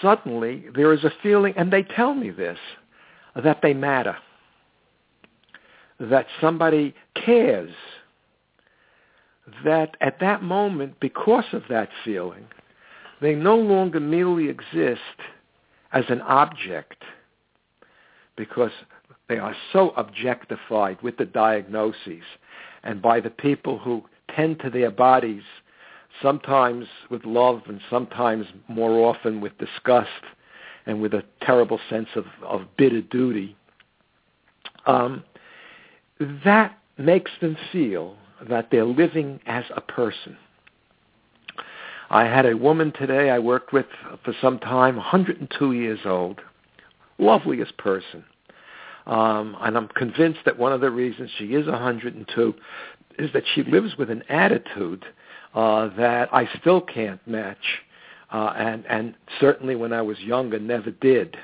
suddenly 0.00 0.64
there 0.74 0.92
is 0.92 1.04
a 1.04 1.12
feeling, 1.22 1.54
and 1.56 1.72
they 1.72 1.82
tell 1.82 2.14
me 2.14 2.30
this, 2.30 2.58
that 3.42 3.60
they 3.62 3.74
matter, 3.74 4.16
that 5.98 6.26
somebody 6.40 6.94
cares, 7.14 7.72
that 9.64 9.96
at 10.00 10.20
that 10.20 10.42
moment, 10.42 10.98
because 11.00 11.44
of 11.52 11.62
that 11.68 11.88
feeling, 12.04 12.46
they 13.20 13.34
no 13.34 13.56
longer 13.56 14.00
merely 14.00 14.48
exist 14.48 15.00
as 15.92 16.04
an 16.08 16.20
object 16.22 17.02
because 18.36 18.70
they 19.28 19.38
are 19.38 19.54
so 19.72 19.90
objectified 19.96 21.00
with 21.02 21.16
the 21.16 21.24
diagnoses 21.24 22.22
and 22.82 23.02
by 23.02 23.20
the 23.20 23.30
people 23.30 23.78
who 23.78 24.02
tend 24.34 24.58
to 24.60 24.70
their 24.70 24.90
bodies, 24.90 25.42
sometimes 26.22 26.86
with 27.10 27.24
love 27.24 27.62
and 27.66 27.80
sometimes 27.88 28.46
more 28.68 29.06
often 29.08 29.40
with 29.40 29.52
disgust 29.58 30.08
and 30.86 31.00
with 31.00 31.14
a 31.14 31.24
terrible 31.42 31.80
sense 31.88 32.08
of, 32.16 32.24
of 32.42 32.62
bitter 32.76 33.02
duty, 33.02 33.56
um, 34.86 35.22
that 36.44 36.78
makes 36.98 37.30
them 37.40 37.56
feel 37.72 38.16
that 38.48 38.68
they're 38.70 38.84
living 38.84 39.40
as 39.46 39.64
a 39.74 39.80
person. 39.80 40.36
I 42.10 42.24
had 42.24 42.44
a 42.44 42.56
woman 42.56 42.92
today 42.92 43.30
I 43.30 43.38
worked 43.38 43.72
with 43.72 43.86
for 44.24 44.34
some 44.40 44.58
time, 44.58 44.96
102 44.96 45.72
years 45.72 46.00
old, 46.04 46.40
loveliest 47.18 47.76
person. 47.76 48.24
Um, 49.06 49.56
and 49.60 49.76
I'm 49.76 49.88
convinced 49.88 50.40
that 50.44 50.58
one 50.58 50.72
of 50.72 50.80
the 50.80 50.90
reasons 50.90 51.30
she 51.38 51.54
is 51.54 51.66
102 51.66 52.54
is 53.18 53.32
that 53.32 53.44
she 53.54 53.62
lives 53.62 53.96
with 53.96 54.10
an 54.10 54.24
attitude 54.28 55.04
uh, 55.54 55.88
that 55.96 56.32
I 56.32 56.48
still 56.60 56.80
can't 56.80 57.24
match, 57.26 57.82
uh, 58.32 58.52
and 58.56 58.84
and 58.86 59.14
certainly 59.40 59.74
when 59.74 59.92
I 59.92 60.02
was 60.02 60.18
younger 60.20 60.58
never 60.58 60.90
did. 60.90 61.36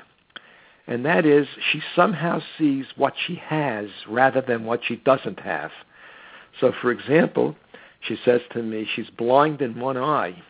And 0.87 1.05
that 1.05 1.25
is, 1.25 1.47
she 1.71 1.81
somehow 1.95 2.39
sees 2.57 2.85
what 2.95 3.13
she 3.25 3.35
has 3.35 3.89
rather 4.07 4.41
than 4.41 4.63
what 4.63 4.79
she 4.87 4.95
doesn't 4.95 5.41
have. 5.41 5.71
So, 6.61 6.71
for 6.81 6.91
example, 6.91 7.57
she 8.01 8.17
says 8.23 8.39
to 8.53 8.63
me, 8.63 8.87
she's 8.95 9.09
blind 9.09 9.61
in 9.61 9.79
one 9.79 9.97
eye, 9.97 10.41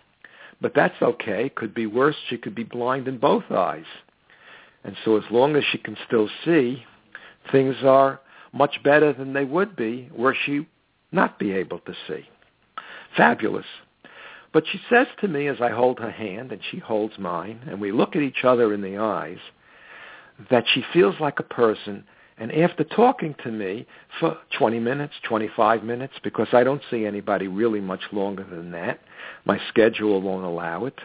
but 0.62 0.74
that's 0.76 1.02
okay. 1.02 1.50
Could 1.50 1.74
be 1.74 1.88
worse. 1.88 2.16
She 2.30 2.38
could 2.38 2.54
be 2.54 2.64
blind 2.64 3.08
in 3.08 3.18
both 3.18 3.46
eyes. 3.50 3.86
And 4.84 4.96
so 5.04 5.18
as 5.18 5.24
long 5.32 5.56
as 5.56 5.64
she 5.72 5.80
can 5.80 5.98
still 6.06 6.30
see, 6.46 6.84
things 7.52 7.76
are 7.84 8.20
much 8.54 8.82
better 8.84 9.14
than 9.14 9.34
they 9.34 9.44
would 9.44 9.76
be 9.76 10.10
were 10.16 10.36
she 10.46 10.68
not 11.12 11.40
be 11.40 11.52
able 11.52 11.80
to 11.80 11.94
see. 12.08 12.28
Fabulous. 13.16 13.66
But 14.54 14.64
she 14.72 14.80
says 14.90 15.08
to 15.22 15.28
me 15.28 15.48
as 15.48 15.62
I 15.62 15.70
hold 15.70 16.00
her 16.00 16.12
hand 16.12 16.52
and 16.52 16.62
she 16.72 16.80
holds 16.80 17.18
mine 17.18 17.62
and 17.68 17.80
we 17.80 17.92
look 17.92 18.16
at 18.16 18.22
each 18.22 18.44
other 18.44 18.74
in 18.74 18.82
the 18.82 18.98
eyes 18.98 19.40
that 20.50 20.66
she 20.74 20.84
feels 20.94 21.16
like 21.20 21.40
a 21.40 21.44
person 21.44 22.04
and 22.40 22.52
after 22.52 22.84
talking 22.84 23.36
to 23.44 23.52
me 23.52 23.88
for 24.20 24.38
20 24.58 24.80
minutes, 24.80 25.14
25 25.24 25.84
minutes, 25.84 26.14
because 26.24 26.48
I 26.54 26.64
don't 26.64 26.82
see 26.92 27.06
anybody 27.06 27.48
really 27.48 27.82
much 27.82 28.02
longer 28.12 28.44
than 28.44 28.72
that, 28.72 29.00
my 29.46 29.60
schedule 29.70 30.22
won't 30.22 30.46
allow 30.46 30.86
it, 30.86 31.00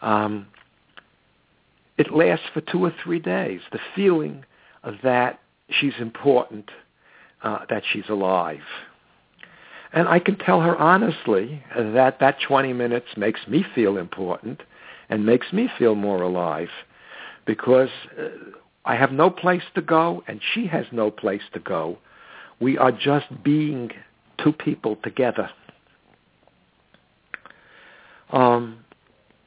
um, 0.00 0.46
it 1.98 2.12
lasts 2.12 2.46
for 2.54 2.60
two 2.60 2.84
or 2.84 2.94
three 3.02 3.18
days. 3.18 3.60
The 3.72 3.80
feeling 3.94 4.44
that 5.02 5.40
she's 5.68 5.92
important, 5.98 6.70
uh, 7.42 7.66
that 7.68 7.82
she's 7.92 8.08
alive. 8.08 8.62
And 9.92 10.08
I 10.08 10.20
can 10.20 10.36
tell 10.36 10.60
her 10.60 10.76
honestly 10.76 11.62
that 11.76 12.20
that 12.20 12.36
20 12.46 12.72
minutes 12.72 13.08
makes 13.16 13.40
me 13.48 13.64
feel 13.74 13.96
important 13.96 14.62
and 15.08 15.26
makes 15.26 15.52
me 15.52 15.68
feel 15.78 15.94
more 15.96 16.22
alive 16.22 16.68
because 17.44 17.88
uh, 18.18 18.28
I 18.84 18.94
have 18.94 19.10
no 19.10 19.30
place 19.30 19.62
to 19.74 19.82
go 19.82 20.22
and 20.28 20.40
she 20.54 20.66
has 20.68 20.86
no 20.92 21.10
place 21.10 21.42
to 21.54 21.60
go. 21.60 21.98
We 22.60 22.78
are 22.78 22.92
just 22.92 23.26
being 23.42 23.90
two 24.42 24.52
people 24.52 24.96
together. 25.02 25.50
Um, 28.30 28.84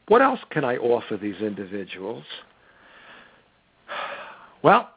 what 0.08 0.22
else 0.22 0.42
can 0.50 0.66
I 0.66 0.76
offer 0.78 1.16
these 1.16 1.38
individuals? 1.42 2.26
Well, 4.62 4.90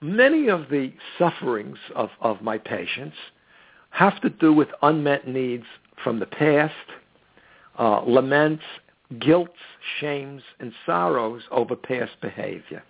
many 0.00 0.48
of 0.48 0.68
the 0.70 0.92
sufferings 1.16 1.78
of, 1.94 2.10
of 2.20 2.42
my 2.42 2.58
patients 2.58 3.16
have 3.90 4.20
to 4.20 4.30
do 4.30 4.52
with 4.52 4.68
unmet 4.82 5.26
needs 5.26 5.64
from 6.02 6.20
the 6.20 6.26
past, 6.26 6.74
uh, 7.78 8.02
laments, 8.04 8.62
guilt, 9.18 9.50
shames, 9.98 10.42
and 10.60 10.72
sorrows 10.84 11.42
over 11.50 11.74
past 11.74 12.12
behavior. 12.20 12.82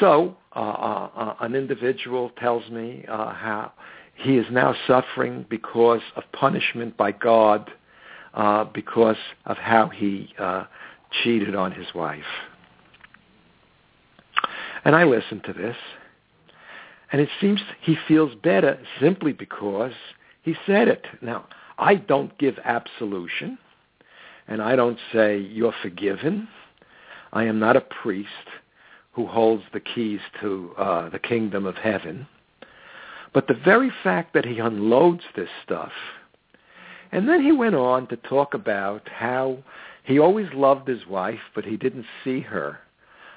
So 0.00 0.36
uh, 0.54 0.58
uh, 0.58 1.10
uh, 1.16 1.34
an 1.40 1.54
individual 1.54 2.30
tells 2.38 2.68
me 2.70 3.04
uh, 3.08 3.32
how 3.32 3.72
he 4.14 4.36
is 4.36 4.46
now 4.50 4.74
suffering 4.86 5.46
because 5.48 6.00
of 6.16 6.24
punishment 6.32 6.96
by 6.96 7.12
God 7.12 7.70
uh, 8.34 8.64
because 8.64 9.16
of 9.46 9.56
how 9.56 9.88
he 9.88 10.34
cheated 11.22 11.54
on 11.54 11.72
his 11.72 11.86
wife. 11.94 12.24
And 14.84 14.94
I 14.94 15.04
listen 15.04 15.40
to 15.46 15.52
this, 15.52 15.76
and 17.12 17.20
it 17.20 17.28
seems 17.40 17.60
he 17.80 17.96
feels 18.08 18.34
better 18.34 18.78
simply 19.00 19.32
because 19.32 19.92
he 20.42 20.54
said 20.66 20.88
it. 20.88 21.06
Now, 21.22 21.46
I 21.78 21.96
don't 21.96 22.36
give 22.38 22.58
absolution, 22.64 23.58
and 24.48 24.62
I 24.62 24.76
don't 24.76 24.98
say 25.12 25.38
you're 25.38 25.74
forgiven. 25.82 26.48
I 27.32 27.44
am 27.44 27.58
not 27.58 27.76
a 27.76 27.80
priest 27.80 28.28
who 29.12 29.26
holds 29.26 29.64
the 29.72 29.80
keys 29.80 30.20
to 30.40 30.72
uh, 30.76 31.08
the 31.08 31.18
kingdom 31.18 31.66
of 31.66 31.76
heaven. 31.76 32.26
But 33.32 33.48
the 33.48 33.54
very 33.64 33.90
fact 34.02 34.34
that 34.34 34.44
he 34.44 34.58
unloads 34.58 35.22
this 35.34 35.48
stuff, 35.64 35.92
and 37.12 37.28
then 37.28 37.42
he 37.42 37.52
went 37.52 37.74
on 37.74 38.06
to 38.08 38.16
talk 38.16 38.54
about 38.54 39.08
how 39.08 39.58
he 40.04 40.18
always 40.18 40.46
loved 40.54 40.88
his 40.88 41.06
wife, 41.06 41.40
but 41.54 41.64
he 41.64 41.76
didn't 41.76 42.06
see 42.22 42.40
her 42.40 42.78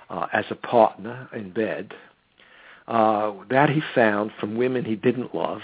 uh, 0.09 0.27
as 0.33 0.45
a 0.49 0.55
partner 0.55 1.29
in 1.33 1.51
bed. 1.51 1.93
Uh, 2.89 3.33
that 3.51 3.69
he 3.69 3.81
found 3.93 4.31
from 4.39 4.57
women 4.57 4.83
he 4.83 4.95
didn't 4.95 5.35
love. 5.35 5.61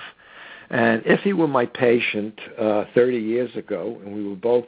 And 0.70 1.01
if 1.08 1.22
he 1.22 1.34
were 1.34 1.48
my 1.48 1.65
patient 1.65 2.39
uh, 2.60 2.84
30 2.94 3.17
years 3.17 3.55
ago, 3.55 4.00
and 4.05 4.13
we 4.13 4.27
were 4.27 4.36
both 4.36 4.67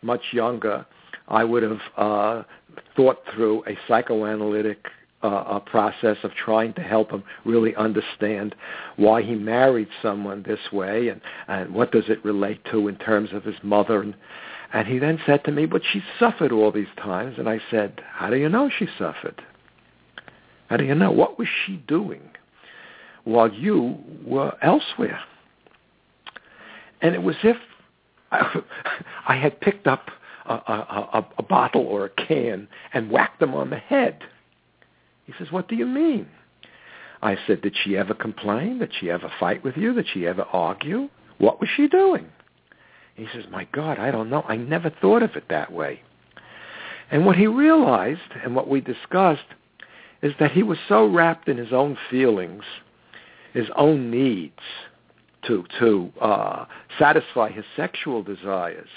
much 0.00 0.22
younger, 0.32 0.86
I 1.26 1.42
would 1.42 1.64
have 1.64 1.80
uh, 1.96 2.42
thought 2.94 3.18
through 3.34 3.64
a 3.66 3.76
psychoanalytic 3.88 4.86
uh, 5.24 5.58
process 5.58 6.16
of 6.22 6.30
trying 6.34 6.72
to 6.74 6.82
help 6.82 7.10
him 7.10 7.24
really 7.44 7.74
understand 7.74 8.54
why 8.94 9.20
he 9.20 9.34
married 9.34 9.88
someone 10.00 10.44
this 10.44 10.70
way 10.72 11.08
and, 11.08 11.20
and 11.48 11.74
what 11.74 11.90
does 11.90 12.04
it 12.08 12.24
relate 12.24 12.64
to 12.70 12.86
in 12.86 12.94
terms 12.94 13.30
of 13.32 13.42
his 13.42 13.56
mother. 13.64 14.02
And, 14.02 14.14
and 14.72 14.86
he 14.86 15.00
then 15.00 15.18
said 15.26 15.42
to 15.46 15.50
me, 15.50 15.66
but 15.66 15.82
she 15.92 16.00
suffered 16.16 16.52
all 16.52 16.70
these 16.70 16.86
times. 16.96 17.38
And 17.38 17.48
I 17.48 17.58
said, 17.72 18.00
how 18.08 18.30
do 18.30 18.36
you 18.36 18.48
know 18.48 18.70
she 18.78 18.86
suffered? 18.96 19.42
How 20.68 20.76
do 20.76 20.84
you 20.84 20.94
know? 20.94 21.10
What 21.10 21.38
was 21.38 21.48
she 21.66 21.76
doing 21.76 22.22
while 23.24 23.52
you 23.52 23.98
were 24.24 24.52
elsewhere? 24.62 25.20
And 27.00 27.14
it 27.14 27.22
was 27.22 27.36
if 27.42 27.56
I, 28.30 29.36
had 29.36 29.60
picked 29.60 29.86
up 29.86 30.10
a, 30.46 30.54
a, 30.54 31.08
a, 31.14 31.26
a 31.38 31.42
bottle 31.42 31.86
or 31.86 32.04
a 32.04 32.10
can 32.10 32.68
and 32.92 33.10
whacked 33.10 33.40
them 33.40 33.54
on 33.54 33.70
the 33.70 33.76
head. 33.76 34.22
He 35.24 35.32
says, 35.38 35.50
what 35.50 35.68
do 35.68 35.76
you 35.76 35.86
mean? 35.86 36.28
I 37.22 37.36
said, 37.46 37.62
did 37.62 37.74
she 37.82 37.96
ever 37.96 38.14
complain? 38.14 38.78
Did 38.78 38.92
she 38.98 39.10
ever 39.10 39.30
fight 39.40 39.64
with 39.64 39.76
you? 39.76 39.94
Did 39.94 40.06
she 40.12 40.26
ever 40.26 40.42
argue? 40.52 41.08
What 41.38 41.60
was 41.60 41.68
she 41.74 41.88
doing? 41.88 42.26
He 43.14 43.26
says, 43.32 43.44
my 43.50 43.66
God, 43.72 43.98
I 43.98 44.10
don't 44.10 44.30
know. 44.30 44.42
I 44.42 44.56
never 44.56 44.90
thought 44.90 45.22
of 45.22 45.34
it 45.34 45.44
that 45.48 45.72
way. 45.72 46.02
And 47.10 47.24
what 47.24 47.36
he 47.36 47.46
realized 47.46 48.32
and 48.44 48.54
what 48.54 48.68
we 48.68 48.80
discussed 48.80 49.40
is 50.22 50.32
that 50.40 50.52
he 50.52 50.62
was 50.62 50.78
so 50.88 51.06
wrapped 51.06 51.48
in 51.48 51.56
his 51.56 51.72
own 51.72 51.96
feelings, 52.10 52.64
his 53.52 53.68
own 53.76 54.10
needs 54.10 54.58
to, 55.46 55.64
to 55.78 56.12
uh, 56.20 56.64
satisfy 56.98 57.50
his 57.50 57.64
sexual 57.76 58.22
desires, 58.22 58.88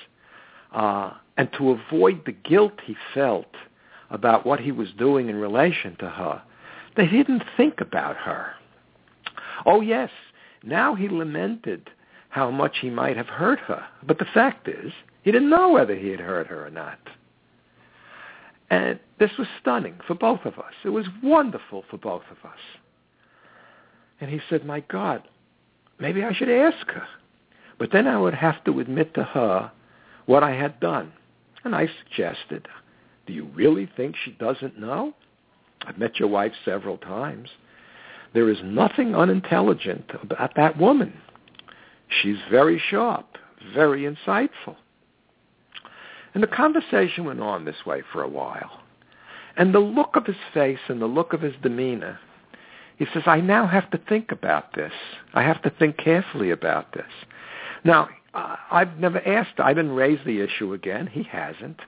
uh, 0.73 1.11
and 1.37 1.49
to 1.57 1.71
avoid 1.71 2.23
the 2.25 2.31
guilt 2.31 2.73
he 2.85 2.95
felt 3.13 3.53
about 4.09 4.45
what 4.45 4.59
he 4.59 4.71
was 4.71 4.89
doing 4.97 5.29
in 5.29 5.35
relation 5.35 5.95
to 5.97 6.09
her, 6.09 6.41
that 6.97 7.07
he 7.07 7.17
didn't 7.17 7.43
think 7.55 7.79
about 7.79 8.17
her. 8.17 8.51
Oh 9.65 9.81
yes, 9.81 10.09
now 10.63 10.95
he 10.95 11.07
lamented 11.07 11.89
how 12.29 12.49
much 12.49 12.77
he 12.81 12.89
might 12.89 13.17
have 13.17 13.27
hurt 13.27 13.59
her. 13.59 13.83
But 14.03 14.17
the 14.17 14.25
fact 14.33 14.67
is, 14.67 14.91
he 15.23 15.31
didn't 15.31 15.49
know 15.49 15.69
whether 15.69 15.95
he 15.95 16.09
had 16.09 16.19
hurt 16.19 16.47
her 16.47 16.65
or 16.65 16.69
not. 16.69 16.99
And 18.71 18.99
this 19.19 19.31
was 19.37 19.49
stunning 19.59 19.95
for 20.07 20.15
both 20.15 20.45
of 20.45 20.57
us. 20.57 20.73
It 20.85 20.89
was 20.89 21.05
wonderful 21.21 21.83
for 21.91 21.97
both 21.97 22.23
of 22.31 22.49
us. 22.49 22.57
And 24.21 24.29
he 24.29 24.39
said, 24.49 24.65
my 24.65 24.79
God, 24.79 25.27
maybe 25.99 26.23
I 26.23 26.31
should 26.31 26.49
ask 26.49 26.87
her. 26.87 27.05
But 27.77 27.91
then 27.91 28.07
I 28.07 28.17
would 28.17 28.33
have 28.33 28.63
to 28.63 28.79
admit 28.79 29.13
to 29.15 29.23
her 29.23 29.71
what 30.25 30.41
I 30.41 30.51
had 30.51 30.79
done. 30.79 31.11
And 31.65 31.75
I 31.75 31.89
suggested, 32.01 32.69
do 33.27 33.33
you 33.33 33.49
really 33.53 33.89
think 33.97 34.15
she 34.23 34.31
doesn't 34.31 34.79
know? 34.79 35.13
I've 35.85 35.97
met 35.97 36.17
your 36.17 36.29
wife 36.29 36.53
several 36.63 36.97
times. 36.97 37.49
There 38.33 38.49
is 38.49 38.59
nothing 38.63 39.15
unintelligent 39.15 40.11
about 40.23 40.55
that 40.55 40.77
woman. 40.77 41.13
She's 42.21 42.37
very 42.49 42.81
sharp, 42.89 43.37
very 43.73 44.03
insightful. 44.03 44.77
And 46.33 46.41
the 46.41 46.47
conversation 46.47 47.25
went 47.25 47.41
on 47.41 47.65
this 47.65 47.85
way 47.85 48.01
for 48.11 48.23
a 48.23 48.27
while. 48.27 48.81
And 49.57 49.73
the 49.73 49.79
look 49.79 50.15
of 50.15 50.25
his 50.25 50.37
face 50.53 50.79
and 50.87 51.01
the 51.01 51.07
look 51.07 51.33
of 51.33 51.41
his 51.41 51.55
demeanor, 51.61 52.19
he 52.97 53.05
says, 53.13 53.23
I 53.25 53.41
now 53.41 53.67
have 53.67 53.89
to 53.91 53.97
think 53.97 54.31
about 54.31 54.75
this. 54.75 54.93
I 55.33 55.43
have 55.43 55.61
to 55.63 55.69
think 55.71 55.97
carefully 55.97 56.51
about 56.51 56.93
this. 56.93 57.11
Now, 57.83 58.09
I've 58.33 58.97
never 58.97 59.19
asked, 59.27 59.59
I 59.59 59.73
didn't 59.73 59.95
raise 59.95 60.19
the 60.25 60.39
issue 60.39 60.73
again. 60.73 61.07
He 61.07 61.23
hasn't. 61.23 61.79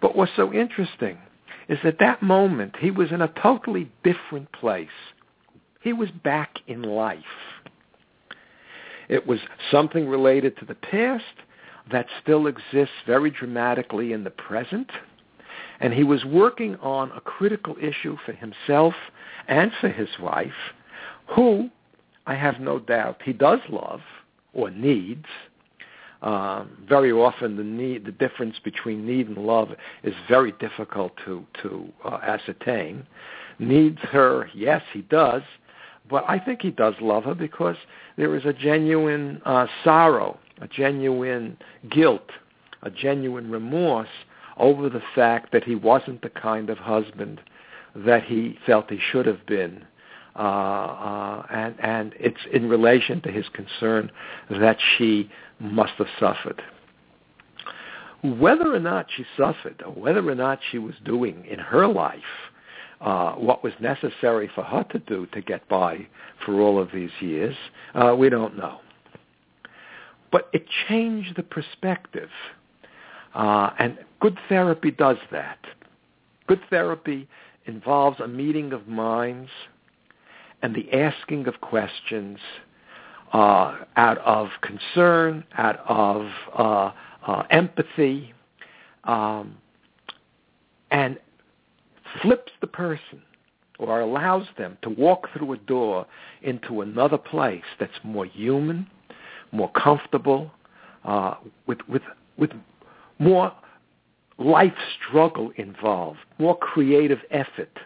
But 0.00 0.16
what's 0.16 0.32
so 0.36 0.52
interesting 0.52 1.18
is 1.68 1.78
that 1.84 1.98
that 2.00 2.22
moment 2.22 2.76
he 2.78 2.90
was 2.90 3.12
in 3.12 3.20
a 3.20 3.32
totally 3.42 3.90
different 4.02 4.50
place. 4.52 4.88
He 5.80 5.92
was 5.92 6.10
back 6.10 6.58
in 6.66 6.82
life. 6.82 7.18
It 9.08 9.26
was 9.26 9.40
something 9.70 10.08
related 10.08 10.56
to 10.58 10.64
the 10.64 10.74
past 10.74 11.24
that 11.90 12.06
still 12.22 12.46
exists 12.46 12.94
very 13.06 13.30
dramatically 13.30 14.12
in 14.12 14.24
the 14.24 14.30
present. 14.30 14.90
And 15.80 15.92
he 15.92 16.04
was 16.04 16.24
working 16.24 16.76
on 16.76 17.10
a 17.12 17.20
critical 17.20 17.76
issue 17.80 18.16
for 18.24 18.32
himself 18.32 18.94
and 19.48 19.72
for 19.80 19.88
his 19.88 20.08
wife, 20.20 20.52
who, 21.34 21.70
I 22.26 22.34
have 22.34 22.60
no 22.60 22.78
doubt, 22.78 23.20
he 23.24 23.32
does 23.32 23.58
love 23.68 24.00
or 24.52 24.70
needs. 24.70 25.26
Um, 26.22 26.70
very 26.88 27.10
often, 27.10 27.56
the 27.56 27.64
need, 27.64 28.04
the 28.04 28.12
difference 28.12 28.56
between 28.62 29.04
need 29.04 29.26
and 29.26 29.38
love 29.38 29.70
is 30.04 30.14
very 30.28 30.52
difficult 30.52 31.12
to 31.24 31.44
to 31.62 31.88
uh, 32.04 32.18
ascertain. 32.22 33.04
Needs 33.58 33.98
her, 34.02 34.48
yes, 34.54 34.82
he 34.92 35.02
does, 35.02 35.42
but 36.08 36.24
I 36.28 36.38
think 36.38 36.62
he 36.62 36.70
does 36.70 36.94
love 37.00 37.24
her 37.24 37.34
because 37.34 37.76
there 38.16 38.36
is 38.36 38.44
a 38.44 38.52
genuine 38.52 39.42
uh, 39.44 39.66
sorrow, 39.82 40.38
a 40.62 40.68
genuine 40.68 41.58
guilt, 41.90 42.30
a 42.82 42.90
genuine 42.90 43.50
remorse 43.50 44.08
over 44.56 44.88
the 44.88 45.02
fact 45.14 45.52
that 45.52 45.64
he 45.64 45.74
wasn't 45.74 46.22
the 46.22 46.30
kind 46.30 46.70
of 46.70 46.78
husband 46.78 47.40
that 47.96 48.24
he 48.24 48.56
felt 48.64 48.88
he 48.88 48.98
should 49.10 49.26
have 49.26 49.44
been. 49.46 49.84
Uh, 50.34 50.38
uh, 50.38 51.46
and, 51.50 51.74
and 51.80 52.14
it's 52.18 52.40
in 52.52 52.68
relation 52.68 53.20
to 53.20 53.30
his 53.30 53.44
concern 53.52 54.10
that 54.48 54.78
she 54.96 55.30
must 55.58 55.92
have 55.94 56.06
suffered. 56.18 56.62
Whether 58.22 58.72
or 58.72 58.78
not 58.78 59.06
she 59.14 59.26
suffered, 59.36 59.82
or 59.84 59.92
whether 59.92 60.26
or 60.26 60.34
not 60.34 60.60
she 60.70 60.78
was 60.78 60.94
doing 61.04 61.44
in 61.44 61.58
her 61.58 61.86
life 61.86 62.20
uh, 63.02 63.32
what 63.32 63.64
was 63.64 63.72
necessary 63.80 64.48
for 64.54 64.62
her 64.62 64.84
to 64.84 64.98
do 65.00 65.26
to 65.34 65.42
get 65.42 65.68
by 65.68 66.06
for 66.46 66.60
all 66.60 66.80
of 66.80 66.88
these 66.94 67.10
years, 67.20 67.56
uh, 67.94 68.14
we 68.16 68.30
don't 68.30 68.56
know. 68.56 68.78
But 70.32 70.48
it 70.52 70.66
changed 70.88 71.36
the 71.36 71.42
perspective. 71.44 72.30
Uh, 73.34 73.70
and 73.78 73.98
good 74.20 74.38
therapy 74.48 74.90
does 74.90 75.18
that. 75.30 75.58
Good 76.48 76.60
therapy 76.68 77.28
involves 77.66 78.18
a 78.18 78.26
meeting 78.26 78.72
of 78.72 78.88
minds 78.88 79.50
and 80.62 80.74
the 80.74 80.92
asking 80.92 81.46
of 81.46 81.60
questions 81.60 82.38
uh, 83.32 83.78
out 83.96 84.18
of 84.18 84.48
concern, 84.60 85.44
out 85.56 85.78
of 85.88 86.28
uh, 86.56 86.92
uh, 87.26 87.42
empathy, 87.50 88.32
um, 89.04 89.56
and 90.90 91.18
flips 92.20 92.52
the 92.60 92.66
person 92.66 93.22
or 93.78 94.00
allows 94.00 94.46
them 94.58 94.78
to 94.82 94.90
walk 94.90 95.28
through 95.32 95.52
a 95.52 95.56
door 95.56 96.06
into 96.42 96.82
another 96.82 97.18
place 97.18 97.64
that's 97.80 97.92
more 98.04 98.26
human, 98.26 98.86
more 99.52 99.70
comfortable, 99.72 100.50
uh, 101.04 101.34
with, 101.66 101.78
with, 101.88 102.02
with 102.36 102.50
more 103.18 103.52
life 104.38 104.74
struggle 105.08 105.52
involved, 105.56 106.18
more 106.38 106.56
creative 106.58 107.20
effort 107.30 107.78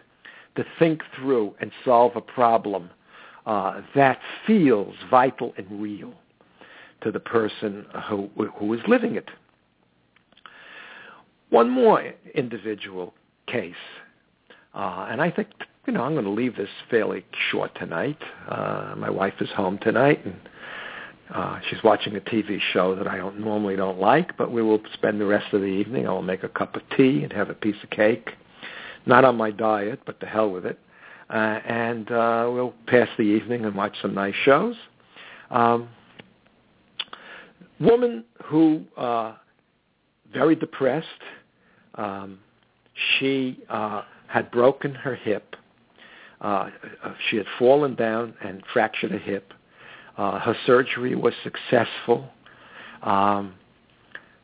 to 0.55 0.65
think 0.79 1.01
through 1.15 1.53
and 1.61 1.71
solve 1.85 2.15
a 2.15 2.21
problem 2.21 2.89
uh, 3.45 3.81
that 3.95 4.19
feels 4.45 4.95
vital 5.09 5.53
and 5.57 5.81
real 5.81 6.13
to 7.01 7.11
the 7.11 7.19
person 7.19 7.85
who, 8.09 8.29
who 8.55 8.73
is 8.73 8.79
living 8.87 9.15
it. 9.15 9.29
One 11.49 11.69
more 11.69 12.13
individual 12.33 13.13
case 13.45 13.75
uh, 14.77 15.07
and 15.09 15.21
I 15.21 15.31
think, 15.31 15.47
you 15.87 15.93
know, 15.93 16.03
I'm 16.03 16.13
going 16.13 16.25
to 16.25 16.31
leave 16.31 16.55
this 16.55 16.69
fairly 16.89 17.25
short 17.49 17.73
tonight. 17.75 18.19
Uh, 18.47 18.93
my 18.95 19.09
wife 19.09 19.33
is 19.41 19.49
home 19.49 19.79
tonight, 19.81 20.23
and 20.23 20.35
uh, 21.33 21.59
she's 21.69 21.83
watching 21.83 22.15
a 22.15 22.21
TV 22.21 22.59
show 22.73 22.95
that 22.95 23.07
I 23.07 23.17
don't 23.17 23.39
normally 23.39 23.75
don't 23.75 23.99
like, 23.99 24.37
but 24.37 24.51
we 24.51 24.61
will 24.61 24.79
spend 24.93 25.19
the 25.19 25.25
rest 25.25 25.53
of 25.53 25.61
the 25.61 25.67
evening. 25.67 26.07
I 26.07 26.11
will 26.11 26.21
make 26.21 26.43
a 26.43 26.49
cup 26.49 26.75
of 26.75 26.81
tea 26.95 27.23
and 27.23 27.33
have 27.33 27.49
a 27.49 27.53
piece 27.53 27.75
of 27.83 27.89
cake. 27.89 28.31
Not 29.05 29.25
on 29.25 29.35
my 29.35 29.51
diet, 29.51 30.01
but 30.05 30.19
to 30.21 30.25
hell 30.25 30.49
with 30.51 30.65
it. 30.65 30.79
Uh, 31.29 31.59
and 31.67 32.09
uh, 32.11 32.49
we'll 32.51 32.73
pass 32.87 33.09
the 33.17 33.23
evening 33.23 33.65
and 33.65 33.75
watch 33.75 33.95
some 34.01 34.13
nice 34.13 34.35
shows. 34.43 34.75
Um, 35.49 35.89
woman 37.79 38.23
who 38.45 38.83
uh, 38.95 39.33
very 40.33 40.55
depressed. 40.55 41.07
Um, 41.95 42.39
she 43.17 43.59
uh, 43.69 44.03
had 44.27 44.51
broken 44.51 44.93
her 44.93 45.15
hip. 45.15 45.55
Uh, 46.41 46.69
she 47.29 47.37
had 47.37 47.45
fallen 47.57 47.95
down 47.95 48.35
and 48.43 48.61
fractured 48.71 49.13
a 49.13 49.17
hip. 49.17 49.53
Uh, 50.17 50.39
her 50.39 50.55
surgery 50.65 51.15
was 51.15 51.33
successful, 51.43 52.27
um, 53.03 53.53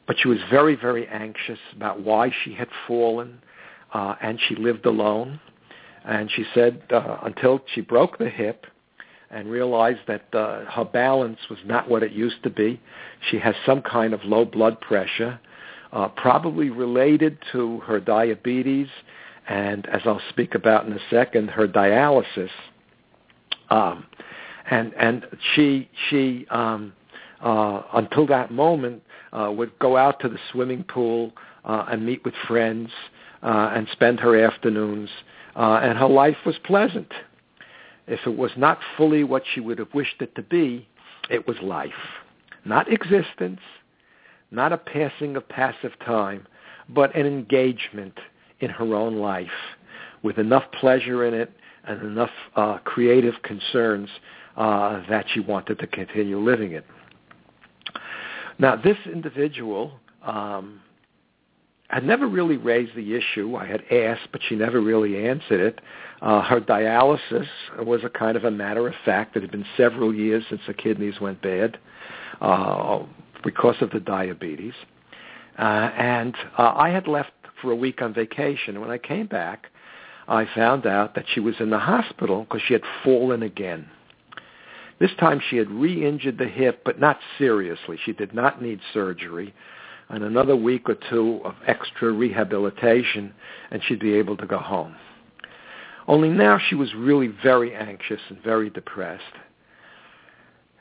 but 0.05 0.17
she 0.19 0.27
was 0.27 0.37
very, 0.49 0.75
very 0.75 1.07
anxious 1.07 1.59
about 1.75 2.01
why 2.01 2.31
she 2.43 2.53
had 2.53 2.67
fallen, 2.87 3.39
uh, 3.93 4.15
and 4.21 4.39
she 4.47 4.55
lived 4.55 4.85
alone. 4.85 5.39
And 6.05 6.29
she 6.31 6.43
said 6.53 6.83
uh, 6.91 7.17
until 7.23 7.61
she 7.73 7.81
broke 7.81 8.17
the 8.17 8.29
hip 8.29 8.65
and 9.31 9.49
realized 9.49 10.01
that 10.07 10.33
uh, 10.33 10.65
her 10.65 10.85
balance 10.85 11.39
was 11.49 11.59
not 11.65 11.89
what 11.89 12.03
it 12.03 12.11
used 12.11 12.43
to 12.43 12.49
be, 12.49 12.79
she 13.31 13.39
has 13.39 13.55
some 13.65 13.81
kind 13.81 14.13
of 14.13 14.23
low 14.23 14.45
blood 14.45 14.79
pressure, 14.81 15.39
uh, 15.91 16.09
probably 16.09 16.69
related 16.69 17.37
to 17.51 17.79
her 17.79 17.99
diabetes 17.99 18.87
and 19.47 19.87
as 19.87 20.01
I'll 20.05 20.21
speak 20.29 20.55
about 20.55 20.85
in 20.85 20.93
a 20.93 20.99
second, 21.09 21.49
her 21.49 21.67
dialysis. 21.67 22.49
Um, 23.69 24.05
and 24.73 24.93
and 24.95 25.27
she 25.53 25.89
she 26.09 26.47
um, 26.49 26.93
uh, 27.41 27.83
until 27.93 28.25
that 28.25 28.51
moment 28.51 29.03
uh, 29.31 29.51
would 29.55 29.77
go 29.79 29.97
out 29.97 30.19
to 30.21 30.29
the 30.29 30.39
swimming 30.51 30.83
pool 30.83 31.31
uh, 31.65 31.85
and 31.89 32.05
meet 32.05 32.23
with 32.25 32.33
friends 32.47 32.89
uh, 33.43 33.71
and 33.75 33.87
spend 33.91 34.19
her 34.19 34.35
afternoons, 34.43 35.09
uh, 35.55 35.79
and 35.83 35.97
her 35.97 36.07
life 36.07 36.37
was 36.45 36.55
pleasant. 36.63 37.13
If 38.07 38.19
it 38.25 38.35
was 38.35 38.51
not 38.57 38.79
fully 38.97 39.23
what 39.23 39.43
she 39.53 39.59
would 39.59 39.79
have 39.79 39.93
wished 39.93 40.21
it 40.21 40.33
to 40.35 40.41
be, 40.41 40.87
it 41.29 41.47
was 41.47 41.57
life, 41.61 41.91
not 42.65 42.91
existence, 42.91 43.61
not 44.51 44.73
a 44.73 44.77
passing 44.77 45.35
of 45.37 45.47
passive 45.47 45.93
time, 46.05 46.47
but 46.89 47.15
an 47.15 47.25
engagement 47.25 48.17
in 48.59 48.69
her 48.69 48.93
own 48.95 49.15
life 49.17 49.59
with 50.21 50.37
enough 50.37 50.63
pleasure 50.79 51.25
in 51.25 51.33
it 51.33 51.51
and 51.85 52.01
enough 52.01 52.31
uh, 52.55 52.77
creative 52.79 53.35
concerns 53.43 54.09
uh, 54.57 55.01
that 55.09 55.25
she 55.33 55.39
wanted 55.39 55.79
to 55.79 55.87
continue 55.87 56.39
living 56.39 56.71
it. 56.71 56.85
Now, 58.59 58.75
this 58.75 58.97
individual 59.05 59.93
um, 60.21 60.81
had 61.87 62.03
never 62.03 62.27
really 62.27 62.57
raised 62.57 62.95
the 62.95 63.15
issue. 63.15 63.55
I 63.55 63.65
had 63.65 63.83
asked, 63.91 64.29
but 64.31 64.41
she 64.47 64.55
never 64.55 64.81
really 64.81 65.27
answered 65.27 65.59
it. 65.59 65.81
Uh, 66.21 66.41
her 66.41 66.61
dialysis 66.61 67.47
was 67.79 68.01
a 68.03 68.09
kind 68.09 68.37
of 68.37 68.45
a 68.45 68.51
matter 68.51 68.87
of 68.87 68.93
fact. 69.03 69.35
It 69.35 69.41
had 69.41 69.51
been 69.51 69.65
several 69.75 70.13
years 70.13 70.43
since 70.49 70.61
the 70.67 70.73
kidneys 70.73 71.19
went 71.19 71.41
bad 71.41 71.77
uh, 72.41 73.03
because 73.43 73.75
of 73.81 73.91
the 73.91 73.99
diabetes. 73.99 74.73
Uh, 75.57 75.61
and 75.61 76.35
uh, 76.57 76.73
I 76.75 76.89
had 76.89 77.07
left 77.07 77.31
for 77.61 77.71
a 77.71 77.75
week 77.75 78.01
on 78.01 78.13
vacation. 78.13 78.81
When 78.81 78.89
I 78.89 78.97
came 78.97 79.27
back, 79.27 79.67
I 80.27 80.47
found 80.55 80.85
out 80.87 81.15
that 81.15 81.25
she 81.33 81.39
was 81.39 81.55
in 81.59 81.69
the 81.69 81.79
hospital 81.79 82.43
because 82.43 82.61
she 82.67 82.73
had 82.73 82.83
fallen 83.03 83.43
again. 83.43 83.87
This 84.99 85.11
time 85.19 85.41
she 85.49 85.57
had 85.57 85.69
re-injured 85.69 86.37
the 86.37 86.47
hip, 86.47 86.81
but 86.85 86.99
not 86.99 87.19
seriously. 87.37 87.97
She 88.05 88.13
did 88.13 88.33
not 88.33 88.61
need 88.61 88.79
surgery. 88.93 89.53
And 90.09 90.23
another 90.23 90.55
week 90.55 90.89
or 90.89 90.97
two 91.09 91.41
of 91.43 91.55
extra 91.65 92.11
rehabilitation, 92.11 93.33
and 93.71 93.81
she'd 93.83 93.99
be 93.99 94.13
able 94.13 94.37
to 94.37 94.45
go 94.45 94.59
home. 94.59 94.95
Only 96.07 96.29
now 96.29 96.59
she 96.59 96.75
was 96.75 96.93
really 96.93 97.27
very 97.27 97.73
anxious 97.73 98.19
and 98.29 98.41
very 98.43 98.69
depressed. 98.69 99.23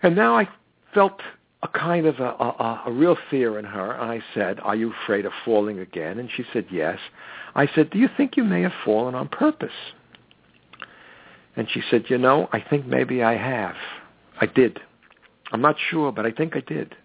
And 0.02 0.16
now 0.16 0.36
I 0.36 0.48
felt 0.92 1.20
a 1.62 1.68
kind 1.68 2.06
of 2.06 2.18
a, 2.18 2.24
a, 2.24 2.82
a 2.86 2.92
real 2.92 3.16
fear 3.30 3.58
in 3.58 3.64
her. 3.64 3.92
And 3.92 4.10
I 4.10 4.20
said, 4.34 4.58
are 4.60 4.74
you 4.74 4.92
afraid 5.04 5.24
of 5.24 5.32
falling 5.44 5.78
again? 5.78 6.18
And 6.18 6.28
she 6.36 6.44
said, 6.52 6.66
yes. 6.70 6.98
I 7.54 7.68
said, 7.72 7.90
do 7.90 7.98
you 7.98 8.08
think 8.16 8.36
you 8.36 8.44
may 8.44 8.62
have 8.62 8.72
fallen 8.84 9.14
on 9.14 9.28
purpose? 9.28 9.70
And 11.54 11.68
she 11.70 11.82
said, 11.90 12.06
you 12.08 12.18
know, 12.18 12.48
I 12.52 12.60
think 12.60 12.86
maybe 12.86 13.22
I 13.22 13.36
have. 13.36 13.76
I 14.42 14.46
did. 14.46 14.80
I'm 15.52 15.62
not 15.62 15.76
sure, 15.88 16.10
but 16.10 16.26
I 16.26 16.32
think 16.32 16.56
I 16.56 16.60
did. 16.66 16.96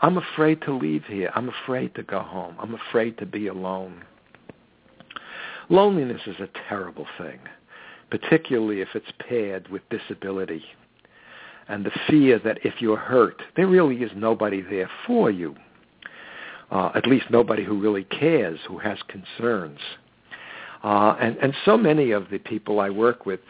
I'm 0.00 0.16
afraid 0.16 0.62
to 0.62 0.72
leave 0.72 1.02
here. 1.06 1.32
I'm 1.34 1.48
afraid 1.48 1.92
to 1.96 2.04
go 2.04 2.20
home. 2.20 2.54
I'm 2.60 2.76
afraid 2.76 3.18
to 3.18 3.26
be 3.26 3.48
alone. 3.48 4.04
Loneliness 5.68 6.20
is 6.24 6.36
a 6.38 6.48
terrible 6.68 7.08
thing, 7.18 7.40
particularly 8.10 8.80
if 8.80 8.88
it's 8.94 9.10
paired 9.28 9.66
with 9.70 9.82
disability 9.90 10.62
and 11.66 11.84
the 11.84 11.90
fear 12.08 12.38
that 12.38 12.58
if 12.64 12.74
you're 12.80 12.96
hurt, 12.96 13.42
there 13.56 13.66
really 13.66 13.96
is 13.96 14.12
nobody 14.14 14.60
there 14.60 14.90
for 15.04 15.32
you. 15.32 15.56
Uh, 16.70 16.92
at 16.94 17.08
least 17.08 17.26
nobody 17.28 17.64
who 17.64 17.80
really 17.80 18.04
cares, 18.04 18.60
who 18.68 18.78
has 18.78 18.98
concerns. 19.08 19.80
Uh, 20.84 21.16
and, 21.20 21.36
and 21.38 21.54
so 21.64 21.76
many 21.76 22.12
of 22.12 22.30
the 22.30 22.38
people 22.38 22.78
I 22.78 22.88
work 22.88 23.26
with 23.26 23.40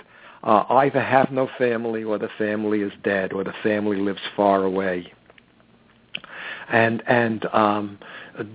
uh, 0.43 0.65
either 0.71 1.01
have 1.01 1.31
no 1.31 1.49
family 1.59 2.03
or 2.03 2.19
the 2.19 2.29
family 2.37 2.81
is 2.81 2.93
dead 3.05 3.33
or 3.33 3.45
the 3.45 3.55
family 3.63 3.97
lives 3.99 4.21
far 4.37 4.65
away. 4.65 5.13
And, 6.69 7.03
and 7.07 7.47
um, 7.53 7.99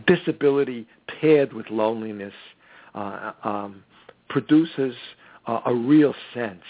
disability 0.06 0.88
paired 1.08 1.54
with 1.54 1.70
loneliness 1.70 2.34
uh, 2.96 3.32
um, 3.44 3.84
produces 4.30 4.96
uh, 5.46 5.62
a 5.66 5.74
real 5.74 6.14
sense 6.34 6.64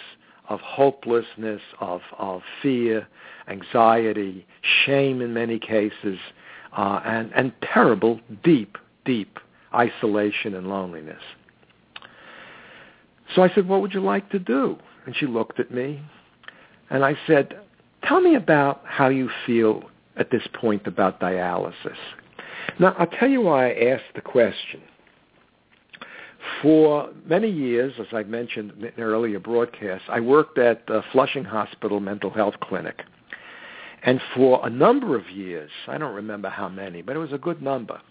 of 0.49 0.59
hopelessness, 0.61 1.61
of, 1.79 2.01
of 2.17 2.41
fear, 2.61 3.07
anxiety, 3.47 4.45
shame 4.85 5.21
in 5.21 5.33
many 5.33 5.59
cases, 5.59 6.17
uh, 6.77 7.01
and, 7.05 7.31
and 7.33 7.51
terrible, 7.61 8.19
deep, 8.43 8.77
deep 9.05 9.39
isolation 9.73 10.53
and 10.53 10.67
loneliness. 10.67 11.21
So 13.35 13.41
I 13.41 13.53
said, 13.53 13.67
what 13.67 13.81
would 13.81 13.93
you 13.93 13.99
like 13.99 14.29
to 14.29 14.39
do? 14.39 14.77
And 15.07 15.15
she 15.15 15.25
looked 15.25 15.61
at 15.61 15.71
me, 15.71 16.01
and 16.89 17.05
I 17.05 17.17
said, 17.27 17.61
tell 18.03 18.19
me 18.19 18.35
about 18.35 18.81
how 18.83 19.07
you 19.07 19.29
feel 19.45 19.83
at 20.17 20.31
this 20.31 20.45
point 20.53 20.85
about 20.85 21.21
dialysis. 21.21 21.95
Now, 22.77 22.93
I'll 22.99 23.07
tell 23.07 23.29
you 23.29 23.39
why 23.39 23.71
I 23.71 23.91
asked 23.91 24.15
the 24.15 24.21
question. 24.21 24.81
For 26.61 27.09
many 27.25 27.49
years, 27.49 27.93
as 28.01 28.07
I 28.11 28.23
mentioned 28.23 28.73
in 28.83 29.01
earlier 29.01 29.39
broadcasts, 29.39 30.07
I 30.09 30.19
worked 30.19 30.57
at 30.57 30.85
the 30.87 31.01
Flushing 31.13 31.45
Hospital 31.45 32.01
Mental 32.01 32.29
Health 32.29 32.55
Clinic. 32.59 33.01
And 34.03 34.19
for 34.35 34.59
a 34.67 34.69
number 34.69 35.15
of 35.15 35.29
years, 35.29 35.71
I 35.87 35.97
don't 35.97 36.15
remember 36.15 36.49
how 36.49 36.67
many, 36.67 37.01
but 37.01 37.15
it 37.15 37.19
was 37.19 37.31
a 37.31 37.37
good 37.37 37.61
number, 37.61 38.01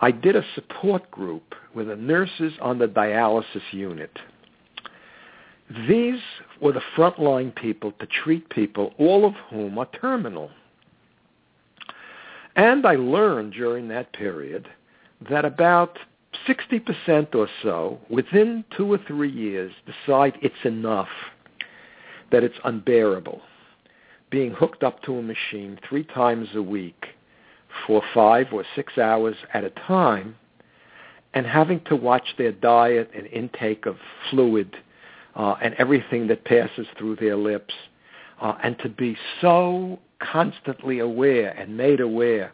I 0.00 0.10
did 0.10 0.34
a 0.34 0.42
support 0.56 1.08
group 1.12 1.54
with 1.72 1.86
the 1.86 1.94
nurses 1.94 2.52
on 2.60 2.80
the 2.80 2.88
dialysis 2.88 3.62
unit. 3.70 4.18
These 5.88 6.20
were 6.60 6.72
the 6.72 6.82
frontline 6.96 7.54
people 7.54 7.92
to 7.92 8.06
treat 8.06 8.48
people, 8.50 8.94
all 8.98 9.24
of 9.24 9.34
whom 9.50 9.78
are 9.78 9.88
terminal. 10.00 10.50
And 12.54 12.86
I 12.86 12.94
learned 12.94 13.52
during 13.52 13.88
that 13.88 14.12
period 14.12 14.68
that 15.28 15.44
about 15.44 15.98
60% 16.46 17.34
or 17.34 17.48
so, 17.62 17.98
within 18.08 18.64
two 18.76 18.92
or 18.92 18.98
three 19.06 19.30
years, 19.30 19.72
decide 19.84 20.38
it's 20.40 20.54
enough, 20.64 21.08
that 22.30 22.44
it's 22.44 22.58
unbearable. 22.64 23.40
Being 24.30 24.52
hooked 24.52 24.82
up 24.82 25.02
to 25.02 25.18
a 25.18 25.22
machine 25.22 25.78
three 25.88 26.04
times 26.04 26.48
a 26.54 26.62
week 26.62 27.06
for 27.86 28.02
five 28.14 28.46
or 28.52 28.64
six 28.74 28.98
hours 28.98 29.36
at 29.52 29.64
a 29.64 29.70
time 29.70 30.36
and 31.34 31.46
having 31.46 31.80
to 31.84 31.96
watch 31.96 32.34
their 32.38 32.52
diet 32.52 33.10
and 33.14 33.26
intake 33.26 33.86
of 33.86 33.96
fluid 34.30 34.76
uh, 35.36 35.56
and 35.62 35.74
everything 35.74 36.26
that 36.28 36.44
passes 36.44 36.86
through 36.98 37.16
their 37.16 37.36
lips 37.36 37.74
uh, 38.40 38.54
and 38.62 38.78
to 38.80 38.88
be 38.88 39.16
so 39.40 39.98
constantly 40.18 40.98
aware 40.98 41.50
and 41.50 41.76
made 41.76 42.00
aware 42.00 42.52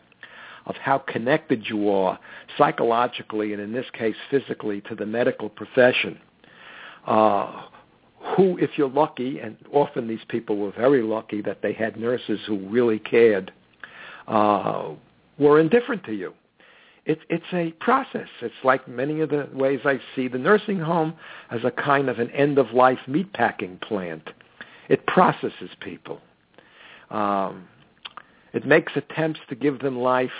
of 0.66 0.76
how 0.76 0.98
connected 0.98 1.64
you 1.68 1.88
are 1.88 2.18
psychologically 2.56 3.52
and 3.52 3.62
in 3.62 3.72
this 3.72 3.86
case 3.92 4.16
physically 4.30 4.80
to 4.82 4.94
the 4.94 5.06
medical 5.06 5.48
profession. 5.48 6.18
Uh, 7.06 7.62
who, 8.36 8.56
if 8.58 8.70
you're 8.76 8.88
lucky, 8.88 9.40
and 9.40 9.56
often 9.72 10.06
these 10.06 10.24
people 10.28 10.56
were 10.56 10.70
very 10.70 11.02
lucky 11.02 11.42
that 11.42 11.60
they 11.60 11.72
had 11.72 11.96
nurses 11.96 12.38
who 12.46 12.56
really 12.68 13.00
cared, 13.00 13.52
uh, 14.28 14.90
were 15.38 15.58
indifferent 15.58 16.04
to 16.04 16.12
you. 16.12 16.32
It, 17.04 17.18
it's 17.28 17.44
a 17.52 17.72
process. 17.80 18.28
It's 18.40 18.54
like 18.62 18.86
many 18.86 19.20
of 19.20 19.30
the 19.30 19.48
ways 19.52 19.80
I 19.84 20.00
see 20.14 20.28
the 20.28 20.38
nursing 20.38 20.78
home 20.78 21.14
as 21.50 21.60
a 21.64 21.70
kind 21.70 22.08
of 22.08 22.20
an 22.20 22.30
end-of-life 22.30 23.00
meatpacking 23.08 23.80
plant. 23.80 24.30
It 24.88 25.06
processes 25.06 25.70
people. 25.80 26.20
Um, 27.10 27.66
it 28.52 28.66
makes 28.66 28.92
attempts 28.94 29.40
to 29.48 29.54
give 29.54 29.80
them 29.80 29.98
life, 29.98 30.30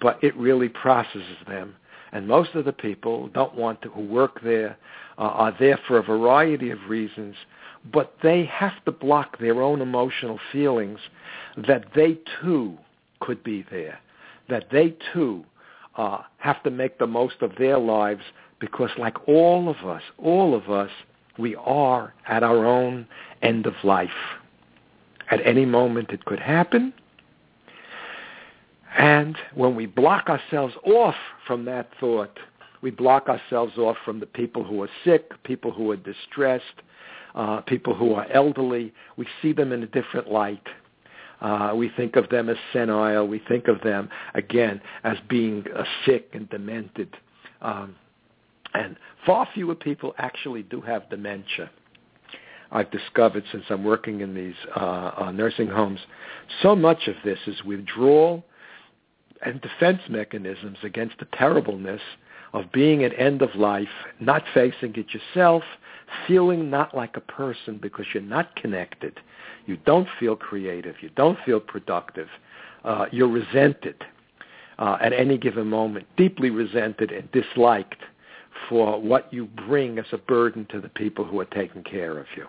but 0.00 0.22
it 0.22 0.36
really 0.36 0.68
processes 0.68 1.38
them. 1.48 1.74
And 2.12 2.28
most 2.28 2.54
of 2.54 2.64
the 2.64 2.72
people 2.72 3.28
don't 3.28 3.54
want 3.54 3.82
to, 3.82 3.88
who 3.88 4.02
work 4.02 4.40
there 4.42 4.76
uh, 5.18 5.22
are 5.22 5.56
there 5.58 5.78
for 5.86 5.98
a 5.98 6.02
variety 6.02 6.70
of 6.70 6.78
reasons, 6.88 7.36
but 7.92 8.14
they 8.22 8.44
have 8.44 8.84
to 8.84 8.92
block 8.92 9.38
their 9.38 9.62
own 9.62 9.80
emotional 9.80 10.38
feelings 10.52 10.98
that 11.68 11.84
they 11.94 12.18
too 12.40 12.76
could 13.20 13.42
be 13.42 13.64
there, 13.70 13.98
that 14.48 14.66
they 14.70 14.94
too 15.12 15.44
uh, 15.96 16.22
have 16.38 16.62
to 16.62 16.70
make 16.70 16.98
the 16.98 17.06
most 17.06 17.36
of 17.40 17.52
their 17.58 17.78
lives 17.78 18.22
because 18.58 18.90
like 18.98 19.28
all 19.28 19.68
of 19.68 19.86
us, 19.88 20.02
all 20.18 20.54
of 20.54 20.70
us, 20.70 20.90
we 21.38 21.54
are 21.56 22.14
at 22.26 22.42
our 22.42 22.64
own 22.64 23.06
end 23.42 23.66
of 23.66 23.74
life. 23.84 24.10
At 25.30 25.44
any 25.44 25.64
moment 25.64 26.10
it 26.10 26.24
could 26.24 26.38
happen, 26.38 26.92
and 28.96 29.36
when 29.54 29.74
we 29.76 29.86
block 29.86 30.28
ourselves 30.28 30.74
off 30.84 31.16
from 31.46 31.64
that 31.66 31.90
thought, 32.00 32.38
we 32.80 32.90
block 32.90 33.28
ourselves 33.28 33.76
off 33.76 33.96
from 34.04 34.20
the 34.20 34.26
people 34.26 34.64
who 34.64 34.82
are 34.82 34.88
sick, 35.04 35.42
people 35.44 35.70
who 35.70 35.90
are 35.90 35.96
distressed, 35.96 36.64
uh, 37.34 37.60
people 37.60 37.94
who 37.94 38.14
are 38.14 38.26
elderly. 38.32 38.92
We 39.16 39.26
see 39.42 39.52
them 39.52 39.72
in 39.72 39.82
a 39.82 39.86
different 39.86 40.30
light. 40.30 40.66
Uh, 41.40 41.72
we 41.74 41.90
think 41.96 42.16
of 42.16 42.28
them 42.30 42.48
as 42.48 42.56
senile. 42.72 43.26
We 43.26 43.40
think 43.48 43.68
of 43.68 43.80
them, 43.82 44.08
again, 44.34 44.80
as 45.04 45.18
being 45.28 45.64
uh, 45.76 45.84
sick 46.04 46.30
and 46.32 46.48
demented. 46.48 47.14
Um, 47.60 47.94
and 48.74 48.96
far 49.24 49.46
fewer 49.54 49.74
people 49.74 50.14
actually 50.18 50.62
do 50.62 50.80
have 50.80 51.08
dementia. 51.10 51.70
I've 52.72 52.90
discovered 52.90 53.44
since 53.52 53.64
I'm 53.70 53.84
working 53.84 54.20
in 54.20 54.34
these 54.34 54.54
uh, 54.74 55.12
uh, 55.16 55.32
nursing 55.32 55.68
homes, 55.68 56.00
so 56.62 56.74
much 56.74 57.06
of 57.06 57.14
this 57.24 57.38
is 57.46 57.62
withdrawal 57.64 58.44
and 59.44 59.60
defense 59.60 60.00
mechanisms 60.08 60.78
against 60.82 61.18
the 61.18 61.26
terribleness 61.36 62.00
of 62.52 62.72
being 62.72 63.04
at 63.04 63.18
end 63.18 63.42
of 63.42 63.54
life, 63.54 63.88
not 64.18 64.42
facing 64.54 64.94
it 64.96 65.06
yourself, 65.12 65.62
feeling 66.26 66.70
not 66.70 66.94
like 66.94 67.16
a 67.16 67.20
person 67.20 67.78
because 67.80 68.06
you're 68.14 68.22
not 68.22 68.54
connected. 68.56 69.18
You 69.66 69.76
don't 69.84 70.08
feel 70.18 70.36
creative. 70.36 70.96
You 71.02 71.10
don't 71.16 71.38
feel 71.44 71.60
productive. 71.60 72.28
Uh, 72.84 73.06
you're 73.10 73.28
resented. 73.28 74.04
uh, 74.78 74.98
at 75.00 75.12
any 75.12 75.38
given 75.38 75.68
moment, 75.68 76.06
deeply 76.16 76.50
resented 76.50 77.10
and 77.10 77.30
disliked 77.32 78.02
for 78.68 79.00
what 79.00 79.32
you 79.32 79.46
bring 79.66 79.98
as 79.98 80.06
a 80.12 80.18
burden 80.18 80.66
to 80.70 80.80
the 80.80 80.88
people 80.88 81.24
who 81.24 81.40
are 81.40 81.46
taking 81.46 81.82
care 81.82 82.18
of 82.18 82.26
you. 82.36 82.46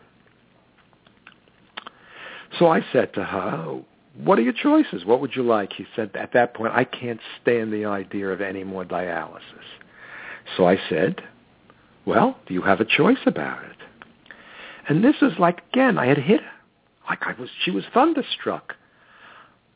So 2.59 2.67
I 2.67 2.81
said 2.91 3.13
to 3.13 3.23
her, 3.23 3.81
what 4.23 4.39
are 4.39 4.41
your 4.41 4.53
choices? 4.53 5.05
What 5.05 5.21
would 5.21 5.35
you 5.35 5.43
like? 5.43 5.73
He 5.73 5.85
said, 5.95 6.11
at 6.15 6.33
that 6.33 6.53
point, 6.53 6.73
I 6.73 6.85
can't 6.85 7.19
stand 7.41 7.71
the 7.71 7.85
idea 7.85 8.29
of 8.29 8.41
any 8.41 8.63
more 8.63 8.83
dialysis. 8.83 9.41
So 10.55 10.67
I 10.67 10.77
said, 10.89 11.21
well, 12.05 12.37
do 12.47 12.53
you 12.53 12.61
have 12.61 12.79
a 12.79 12.85
choice 12.85 13.17
about 13.25 13.63
it? 13.63 13.77
And 14.87 15.03
this 15.03 15.15
is 15.21 15.33
like, 15.37 15.61
again, 15.71 15.97
I 15.97 16.07
had 16.07 16.17
hit. 16.17 16.41
Like 17.09 17.19
I 17.25 17.33
was, 17.39 17.49
she 17.63 17.71
was 17.71 17.83
thunderstruck. 17.93 18.73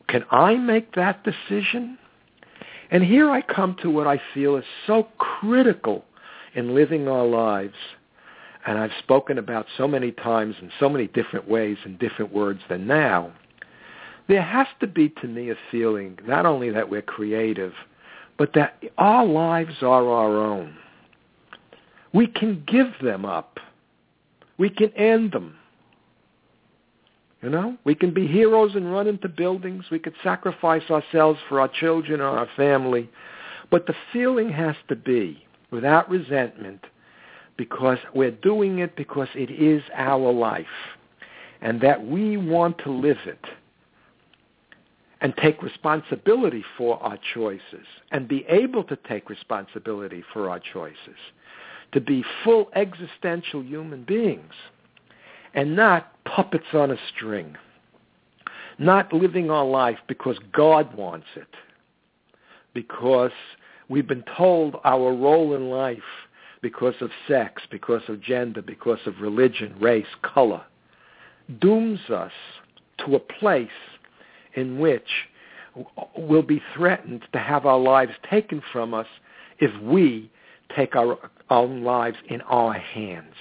Can 0.07 0.25
I 0.31 0.55
make 0.55 0.95
that 0.95 1.23
decision? 1.23 1.97
And 2.89 3.03
here 3.03 3.29
I 3.29 3.41
come 3.41 3.77
to 3.81 3.89
what 3.89 4.07
I 4.07 4.21
feel 4.33 4.57
is 4.57 4.65
so 4.85 5.07
critical 5.17 6.03
in 6.55 6.75
living 6.75 7.07
our 7.07 7.25
lives, 7.25 7.75
and 8.67 8.77
I've 8.77 8.91
spoken 8.99 9.37
about 9.37 9.65
so 9.77 9.87
many 9.87 10.11
times 10.11 10.55
in 10.61 10.69
so 10.79 10.89
many 10.89 11.07
different 11.07 11.47
ways 11.47 11.77
and 11.85 11.97
different 11.97 12.33
words 12.33 12.59
than 12.67 12.85
now, 12.85 13.31
there 14.27 14.41
has 14.41 14.67
to 14.81 14.87
be 14.87 15.09
to 15.21 15.27
me 15.27 15.49
a 15.49 15.55
feeling 15.71 16.17
not 16.27 16.45
only 16.45 16.69
that 16.69 16.89
we're 16.89 17.01
creative, 17.01 17.73
but 18.37 18.51
that 18.55 18.81
our 18.97 19.25
lives 19.25 19.75
are 19.81 20.07
our 20.09 20.37
own. 20.37 20.75
We 22.13 22.27
can 22.27 22.63
give 22.67 22.87
them 23.01 23.25
up. 23.25 23.59
We 24.57 24.69
can 24.69 24.89
end 24.93 25.31
them. 25.31 25.55
You 27.41 27.49
know, 27.49 27.75
we 27.86 27.95
can 27.95 28.13
be 28.13 28.27
heroes 28.27 28.75
and 28.75 28.91
run 28.91 29.08
into 29.08 29.27
buildings. 29.27 29.86
We 29.91 29.97
could 29.97 30.13
sacrifice 30.23 30.84
ourselves 30.91 31.39
for 31.49 31.60
our 31.60 31.67
children 31.67 32.21
or 32.21 32.27
our 32.38 32.47
family. 32.56 33.10
But 33.71 33.88
the 33.88 33.95
feeling 34.13 34.51
has 34.51 34.75
to 34.89 34.95
be 34.95 35.43
without 35.71 36.10
resentment 36.10 36.86
because 37.58 37.97
we're 38.13 38.32
doing 38.32 38.80
it 38.80 38.95
because 38.95 39.27
it 39.34 39.49
is 39.49 39.82
our 39.95 40.32
life 40.32 40.65
and 41.62 41.82
that 41.82 42.06
we 42.06 42.38
want 42.38 42.77
to 42.80 42.91
live 42.91 43.19
it 43.25 43.45
and 45.21 45.36
take 45.38 45.62
responsibility 45.62 46.63
for 46.77 47.01
our 47.01 47.17
choices 47.34 47.86
and 48.12 48.27
be 48.27 48.45
able 48.49 48.84
to 48.84 48.95
take 49.08 49.30
responsibility 49.30 50.23
for 50.34 50.49
our 50.49 50.60
choices, 50.60 51.17
to 51.91 52.01
be 52.01 52.23
full 52.43 52.69
existential 52.75 53.63
human 53.63 54.04
beings 54.04 54.54
and 55.53 55.75
not 55.75 56.11
puppets 56.25 56.65
on 56.73 56.91
a 56.91 56.97
string, 57.13 57.55
not 58.79 59.11
living 59.13 59.49
our 59.49 59.65
life 59.65 59.97
because 60.07 60.37
God 60.53 60.95
wants 60.95 61.27
it, 61.35 61.47
because 62.73 63.31
we've 63.89 64.07
been 64.07 64.23
told 64.37 64.77
our 64.83 65.13
role 65.13 65.55
in 65.55 65.69
life 65.69 65.99
because 66.61 66.95
of 67.01 67.09
sex, 67.27 67.63
because 67.71 68.03
of 68.07 68.21
gender, 68.21 68.61
because 68.61 68.99
of 69.05 69.19
religion, 69.19 69.75
race, 69.79 70.05
color, 70.21 70.63
dooms 71.59 71.99
us 72.09 72.31
to 72.99 73.15
a 73.15 73.19
place 73.19 73.67
in 74.55 74.79
which 74.79 75.07
we'll 76.17 76.41
be 76.41 76.61
threatened 76.75 77.23
to 77.33 77.39
have 77.39 77.65
our 77.65 77.79
lives 77.79 78.11
taken 78.29 78.61
from 78.71 78.93
us 78.93 79.07
if 79.59 79.71
we 79.81 80.29
take 80.75 80.95
our 80.95 81.17
own 81.49 81.83
lives 81.83 82.17
in 82.29 82.41
our 82.41 82.73
hands. 82.73 83.33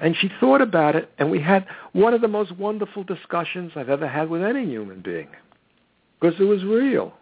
And 0.00 0.16
she 0.16 0.30
thought 0.40 0.60
about 0.60 0.96
it, 0.96 1.10
and 1.18 1.30
we 1.30 1.40
had 1.40 1.66
one 1.92 2.14
of 2.14 2.20
the 2.20 2.28
most 2.28 2.52
wonderful 2.52 3.04
discussions 3.04 3.72
I've 3.76 3.88
ever 3.88 4.08
had 4.08 4.28
with 4.28 4.42
any 4.42 4.64
human 4.66 5.00
being, 5.00 5.28
because 6.20 6.38
it 6.40 6.44
was 6.44 6.64
real. 6.64 7.14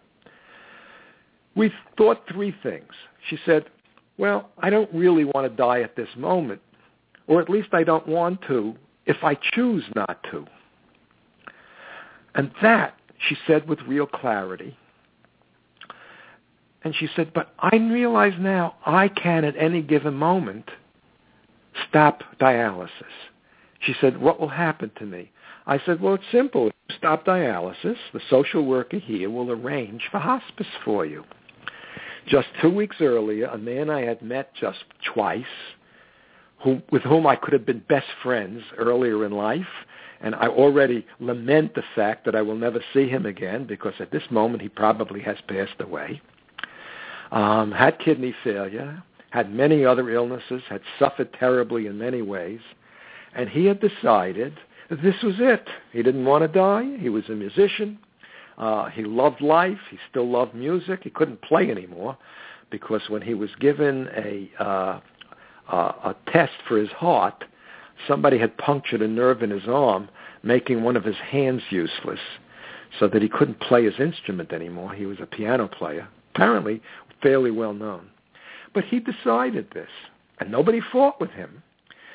We 1.54 1.70
thought 1.98 2.22
three 2.32 2.54
things. 2.62 2.92
She 3.28 3.38
said, 3.44 3.66
well, 4.16 4.50
I 4.58 4.70
don't 4.70 4.92
really 4.92 5.24
want 5.24 5.50
to 5.50 5.56
die 5.56 5.80
at 5.80 5.96
this 5.96 6.08
moment, 6.16 6.60
or 7.26 7.40
at 7.40 7.50
least 7.50 7.68
I 7.72 7.84
don't 7.84 8.06
want 8.08 8.40
to 8.48 8.74
if 9.06 9.18
I 9.22 9.36
choose 9.52 9.84
not 9.94 10.24
to. 10.30 10.46
And 12.34 12.50
that, 12.62 12.94
she 13.28 13.36
said 13.46 13.68
with 13.68 13.80
real 13.82 14.06
clarity, 14.06 14.76
and 16.84 16.94
she 16.96 17.08
said, 17.14 17.32
but 17.32 17.54
I 17.60 17.76
realize 17.76 18.32
now 18.40 18.74
I 18.84 19.08
can 19.08 19.44
at 19.44 19.56
any 19.56 19.82
given 19.82 20.14
moment 20.14 20.68
stop 21.92 22.22
dialysis. 22.40 22.88
She 23.80 23.94
said, 24.00 24.18
what 24.18 24.40
will 24.40 24.48
happen 24.48 24.90
to 24.98 25.04
me? 25.04 25.30
I 25.66 25.78
said, 25.84 26.00
well, 26.00 26.14
it's 26.14 26.24
simple. 26.32 26.68
If 26.68 26.72
you 26.88 26.96
Stop 26.96 27.26
dialysis. 27.26 27.96
The 28.14 28.20
social 28.30 28.64
worker 28.64 28.98
here 28.98 29.28
will 29.28 29.50
arrange 29.50 30.08
for 30.10 30.18
hospice 30.18 30.66
for 30.84 31.04
you. 31.04 31.24
Just 32.26 32.48
two 32.62 32.70
weeks 32.70 32.96
earlier, 33.00 33.46
a 33.46 33.58
man 33.58 33.90
I 33.90 34.02
had 34.02 34.22
met 34.22 34.54
just 34.54 34.78
twice, 35.12 35.44
who, 36.62 36.80
with 36.90 37.02
whom 37.02 37.26
I 37.26 37.36
could 37.36 37.52
have 37.52 37.66
been 37.66 37.82
best 37.88 38.06
friends 38.22 38.62
earlier 38.78 39.26
in 39.26 39.32
life, 39.32 39.66
and 40.20 40.34
I 40.36 40.46
already 40.46 41.04
lament 41.18 41.74
the 41.74 41.82
fact 41.94 42.24
that 42.24 42.36
I 42.36 42.42
will 42.42 42.56
never 42.56 42.80
see 42.94 43.08
him 43.08 43.26
again 43.26 43.66
because 43.66 43.94
at 43.98 44.12
this 44.12 44.22
moment 44.30 44.62
he 44.62 44.68
probably 44.68 45.20
has 45.22 45.36
passed 45.48 45.80
away, 45.80 46.22
um, 47.32 47.72
had 47.72 47.98
kidney 47.98 48.32
failure, 48.44 49.02
had 49.32 49.50
many 49.50 49.82
other 49.82 50.10
illnesses, 50.10 50.62
had 50.68 50.82
suffered 50.98 51.32
terribly 51.32 51.86
in 51.86 51.96
many 51.96 52.20
ways, 52.20 52.60
and 53.34 53.48
he 53.48 53.64
had 53.64 53.80
decided 53.80 54.58
that 54.90 55.00
this 55.00 55.14
was 55.22 55.36
it. 55.38 55.66
He 55.90 56.02
didn't 56.02 56.26
want 56.26 56.42
to 56.42 56.48
die. 56.48 56.98
He 56.98 57.08
was 57.08 57.26
a 57.30 57.32
musician. 57.32 57.98
Uh, 58.58 58.90
he 58.90 59.04
loved 59.04 59.40
life. 59.40 59.78
He 59.90 59.96
still 60.10 60.28
loved 60.30 60.54
music. 60.54 61.00
He 61.02 61.08
couldn't 61.08 61.40
play 61.40 61.70
anymore 61.70 62.18
because 62.70 63.00
when 63.08 63.22
he 63.22 63.32
was 63.32 63.48
given 63.58 64.08
a 64.14 64.50
uh, 64.62 65.00
uh, 65.70 66.12
a 66.12 66.16
test 66.30 66.52
for 66.68 66.76
his 66.76 66.90
heart, 66.90 67.44
somebody 68.06 68.36
had 68.36 68.58
punctured 68.58 69.00
a 69.00 69.08
nerve 69.08 69.42
in 69.42 69.48
his 69.48 69.66
arm, 69.66 70.10
making 70.42 70.82
one 70.82 70.96
of 70.96 71.04
his 71.04 71.16
hands 71.16 71.62
useless, 71.70 72.20
so 73.00 73.08
that 73.08 73.22
he 73.22 73.30
couldn't 73.30 73.60
play 73.60 73.84
his 73.84 73.98
instrument 73.98 74.52
anymore. 74.52 74.92
He 74.92 75.06
was 75.06 75.18
a 75.22 75.26
piano 75.26 75.68
player, 75.68 76.06
apparently 76.34 76.82
fairly 77.22 77.50
well 77.50 77.72
known. 77.72 78.11
But 78.74 78.84
he 78.84 79.00
decided 79.00 79.70
this, 79.72 79.90
and 80.38 80.50
nobody 80.50 80.80
fought 80.80 81.20
with 81.20 81.30
him. 81.30 81.62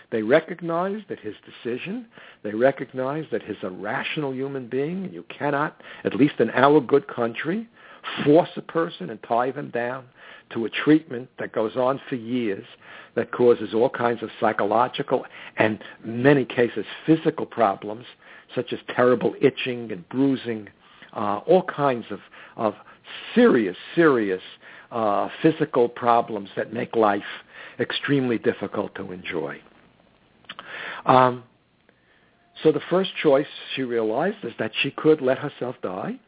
They 0.10 0.24
recognized 0.24 1.10
that 1.10 1.20
his 1.20 1.36
decision, 1.46 2.06
they 2.44 2.54
recognized 2.54 3.30
that 3.32 3.44
he's 3.44 3.58
a 3.62 3.70
rational 3.70 4.34
human 4.34 4.68
being, 4.68 5.04
and 5.04 5.14
you 5.14 5.26
cannot, 5.30 5.82
at 6.06 6.16
least 6.16 6.40
in 6.40 6.50
our 6.52 6.80
good 6.80 7.08
country, 7.08 7.68
force 8.24 8.50
a 8.56 8.62
person 8.62 9.10
and 9.10 9.22
tie 9.24 9.52
them 9.52 9.70
down 9.70 10.06
to 10.52 10.66
a 10.66 10.70
treatment 10.70 11.30
that 11.40 11.52
goes 11.52 11.76
on 11.76 12.00
for 12.08 12.16
years 12.16 12.66
that 13.16 13.32
causes 13.32 13.74
all 13.74 13.90
kinds 13.90 14.24
of 14.24 14.30
psychological 14.40 15.26
and 15.58 15.84
many 16.06 16.46
cases 16.46 16.86
physical 17.06 17.46
problems 17.46 18.06
such 18.56 18.72
as 18.72 18.80
terrible 18.96 19.36
itching 19.42 19.92
and 19.92 20.08
bruising, 20.08 20.70
uh, 21.14 21.40
all 21.46 21.64
kinds 21.64 22.06
of, 22.12 22.20
of 22.56 22.76
serious, 23.36 23.76
serious 23.94 24.42
uh, 24.92 25.30
physical 25.42 25.90
problems 25.90 26.50
that 26.56 26.74
make 26.74 26.96
life 26.96 27.24
extremely 27.80 28.38
difficult 28.38 28.94
to 28.96 29.12
enjoy. 29.12 29.60
Um, 31.06 31.44
so 32.64 32.72
the 32.72 32.82
first 32.90 33.12
choice 33.22 33.48
she 33.76 33.84
realized 33.84 34.38
is 34.44 34.54
that 34.60 34.72
she 34.82 34.92
could 34.92 35.22
let 35.22 35.38
herself 35.38 35.76
die, 35.82 36.20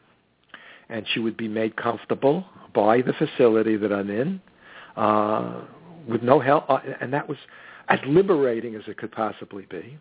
and 0.88 1.06
she 1.12 1.20
would 1.20 1.36
be 1.36 1.48
made 1.48 1.76
comfortable 1.76 2.44
by 2.74 3.02
the 3.02 3.12
facility 3.14 3.76
that 3.76 3.92
I'm 3.92 4.10
in, 4.10 4.40
uh, 4.96 5.62
with 6.08 6.22
no 6.22 6.40
help, 6.40 6.68
uh, 6.68 6.78
and 7.00 7.12
that 7.12 7.28
was 7.28 7.38
as 7.88 7.98
liberating 8.06 8.74
as 8.76 8.82
it 8.86 8.96
could 8.96 9.12
possibly 9.12 9.66
be. 9.70 9.98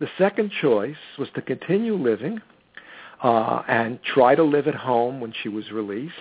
The 0.00 0.08
second 0.18 0.50
choice 0.60 0.96
was 1.18 1.28
to 1.34 1.42
continue 1.42 1.94
living 1.94 2.40
uh, 3.22 3.62
and 3.68 4.02
try 4.02 4.34
to 4.34 4.42
live 4.42 4.66
at 4.66 4.74
home 4.74 5.20
when 5.20 5.32
she 5.42 5.48
was 5.48 5.70
released. 5.70 6.14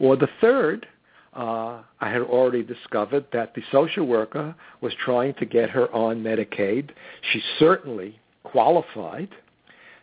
Or 0.00 0.16
the 0.16 0.28
third 0.40 0.86
uh, 1.34 1.82
I 2.00 2.10
had 2.10 2.22
already 2.22 2.62
discovered 2.62 3.26
that 3.32 3.54
the 3.54 3.62
social 3.72 4.06
worker 4.06 4.54
was 4.80 4.92
trying 5.04 5.34
to 5.34 5.46
get 5.46 5.70
her 5.70 5.92
on 5.94 6.22
Medicaid. 6.22 6.90
She 7.32 7.42
certainly 7.58 8.18
qualified. 8.44 9.30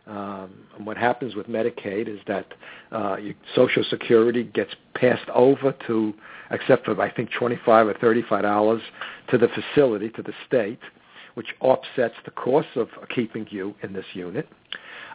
Um, 0.07 0.51
and 0.75 0.85
what 0.85 0.97
happens 0.97 1.35
with 1.35 1.47
Medicaid 1.47 2.07
is 2.09 2.19
that 2.27 2.47
uh, 2.91 3.17
your 3.17 3.35
Social 3.55 3.83
Security 3.83 4.43
gets 4.43 4.71
passed 4.95 5.29
over 5.33 5.73
to, 5.87 6.13
except 6.49 6.85
for 6.85 6.99
I 6.99 7.11
think 7.11 7.29
twenty-five 7.31 7.87
or 7.87 7.93
thirty-five 7.93 8.41
dollars, 8.41 8.81
to 9.29 9.37
the 9.37 9.47
facility, 9.47 10.09
to 10.09 10.23
the 10.23 10.33
state, 10.47 10.79
which 11.35 11.47
offsets 11.61 12.15
the 12.25 12.31
cost 12.31 12.69
of 12.75 12.89
keeping 13.15 13.47
you 13.51 13.75
in 13.83 13.93
this 13.93 14.05
unit. 14.13 14.49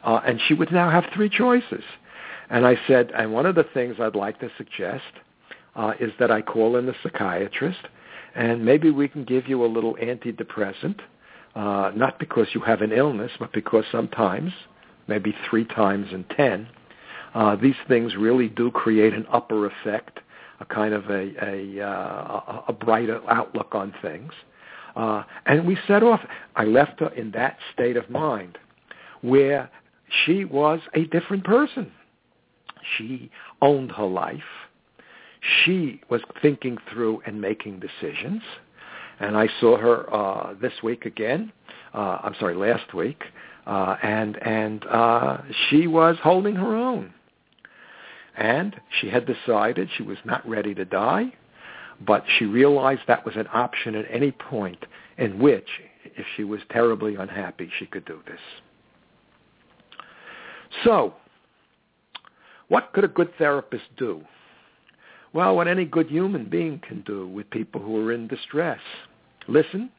Uh, 0.05 0.21
and 0.25 0.41
she 0.47 0.55
would 0.55 0.71
now 0.71 0.89
have 0.89 1.05
three 1.13 1.29
choices. 1.29 1.83
And 2.49 2.65
I 2.65 2.77
said, 2.87 3.11
and 3.11 3.33
one 3.33 3.45
of 3.45 3.57
the 3.57 3.67
things 3.75 3.97
I'd 3.99 4.15
like 4.15 4.39
to 4.39 4.51
suggest 4.57 5.03
uh, 5.77 5.93
is 6.01 6.13
that 6.19 6.31
I 6.31 6.41
call 6.43 6.77
in 6.77 6.87
the 6.87 6.95
psychiatrist, 7.03 7.85
and 8.35 8.65
maybe 8.65 8.91
we 8.91 9.07
can 9.09 9.25
give 9.25 9.49
you 9.49 9.65
a 9.65 9.71
little 9.77 9.95
antidepressant, 9.97 10.99
uh, 11.55 11.93
not 11.95 12.19
because 12.19 12.49
you 12.55 12.61
have 12.63 12.81
an 12.83 12.93
illness, 12.93 13.33
but 13.39 13.53
because 13.53 13.85
sometimes, 13.93 14.53
maybe 15.07 15.35
three 15.49 15.65
times 15.65 16.07
in 16.13 16.25
ten, 16.37 16.69
Uh, 17.37 17.55
these 17.55 17.81
things 17.87 18.17
really 18.17 18.49
do 18.49 18.71
create 18.71 19.13
an 19.13 19.27
upper 19.39 19.67
effect, 19.67 20.21
a 20.61 20.65
kind 20.65 20.95
of 20.95 21.05
a, 21.11 21.25
a, 21.53 21.83
uh, 21.85 22.73
a 22.73 22.73
brighter 22.73 23.21
outlook 23.29 23.75
on 23.75 23.93
things. 24.01 24.33
Uh, 24.95 25.23
and 25.45 25.67
we 25.67 25.77
set 25.87 26.03
off. 26.03 26.23
I 26.55 26.65
left 26.65 27.01
her 27.01 27.11
in 27.21 27.33
that 27.33 27.59
state 27.75 27.97
of 27.99 28.09
mind 28.09 28.57
where 29.21 29.69
she 30.25 30.47
was 30.47 30.81
a 30.95 31.05
different 31.15 31.45
person. 31.45 31.93
She 32.97 33.31
owned 33.61 33.93
her 33.93 34.07
life. 34.07 34.51
She 35.41 36.01
was 36.09 36.21
thinking 36.43 36.79
through 36.93 37.23
and 37.27 37.41
making 37.41 37.81
decisions. 37.81 38.43
And 39.21 39.37
I 39.37 39.49
saw 39.61 39.77
her 39.79 40.13
uh, 40.13 40.55
this 40.61 40.73
week 40.83 41.07
again. 41.07 41.53
Uh, 41.95 42.19
I'm 42.23 42.35
sorry, 42.39 42.55
last 42.55 42.95
week. 42.95 43.23
Uh, 43.67 43.97
and 44.03 44.37
and 44.43 44.85
uh, 44.87 45.39
she 45.69 45.87
was 45.87 46.17
holding 46.23 46.55
her 46.57 46.77
own. 46.77 47.13
And 48.37 48.77
she 49.01 49.09
had 49.09 49.27
decided 49.27 49.89
she 49.97 50.03
was 50.03 50.19
not 50.25 50.47
ready 50.49 50.75
to 50.75 50.85
die 50.85 51.33
but 52.05 52.25
she 52.39 52.45
realized 52.45 53.03
that 53.07 53.25
was 53.25 53.37
an 53.37 53.49
option 53.53 53.95
at 53.95 54.05
any 54.11 54.33
point 54.33 54.85
in 55.19 55.39
which, 55.39 55.69
if 56.05 56.27
she 56.37 56.45
was 56.45 56.61
terribly 56.71 57.17
unhappy, 57.17 57.71
she 57.79 57.87
could 57.87 58.05
do 58.05 58.21
this. 58.27 58.41
So, 60.85 61.15
what 62.69 62.93
could 62.93 63.05
a 63.05 63.09
good 63.09 63.33
therapist 63.39 63.85
do? 63.97 64.23
Well, 65.37 65.55
what 65.55 65.69
any 65.69 65.85
good 65.85 66.09
human 66.09 66.47
being 66.47 66.79
can 66.79 67.03
do 67.03 67.29
with 67.29 67.51
people 67.51 67.79
who 67.79 67.99
are 67.99 68.11
in 68.11 68.27
distress. 68.27 68.81
Listen, 69.49 69.91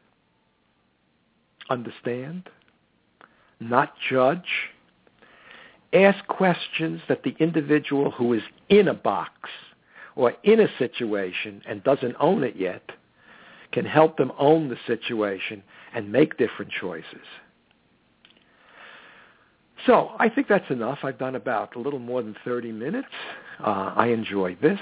understand, 1.70 2.50
not 3.60 3.94
judge, 4.10 4.48
ask 5.92 6.26
questions 6.26 7.02
that 7.08 7.22
the 7.22 7.36
individual 7.38 8.10
who 8.10 8.32
is 8.32 8.42
in 8.68 8.88
a 8.88 8.94
box 8.94 9.48
or 10.16 10.34
in 10.42 10.58
a 10.58 10.66
situation 10.76 11.62
and 11.68 11.84
doesn't 11.84 12.16
own 12.18 12.42
it 12.42 12.56
yet 12.56 12.90
can 13.70 13.84
help 13.84 14.16
them 14.16 14.32
own 14.40 14.68
the 14.68 14.76
situation 14.88 15.62
and 15.94 16.10
make 16.10 16.36
different 16.36 16.72
choices. 16.80 17.28
So 19.86 20.10
I 20.18 20.30
think 20.30 20.48
that's 20.48 20.68
enough. 20.68 20.98
I've 21.04 21.18
done 21.20 21.36
about 21.36 21.76
a 21.76 21.78
little 21.78 22.00
more 22.00 22.24
than 22.24 22.34
30 22.44 22.72
minutes. 22.72 23.06
Uh, 23.60 23.92
I 23.94 24.08
enjoy 24.08 24.56
this. 24.60 24.80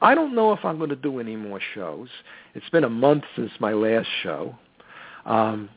I 0.00 0.14
don't 0.14 0.34
know 0.34 0.52
if 0.52 0.64
I'm 0.64 0.78
going 0.78 0.90
to 0.90 0.96
do 0.96 1.20
any 1.20 1.36
more 1.36 1.60
shows. 1.74 2.08
It's 2.54 2.68
been 2.70 2.84
a 2.84 2.90
month 2.90 3.24
since 3.36 3.50
my 3.60 3.72
last 3.72 4.08
show. 4.22 4.54
Um, 5.24 5.68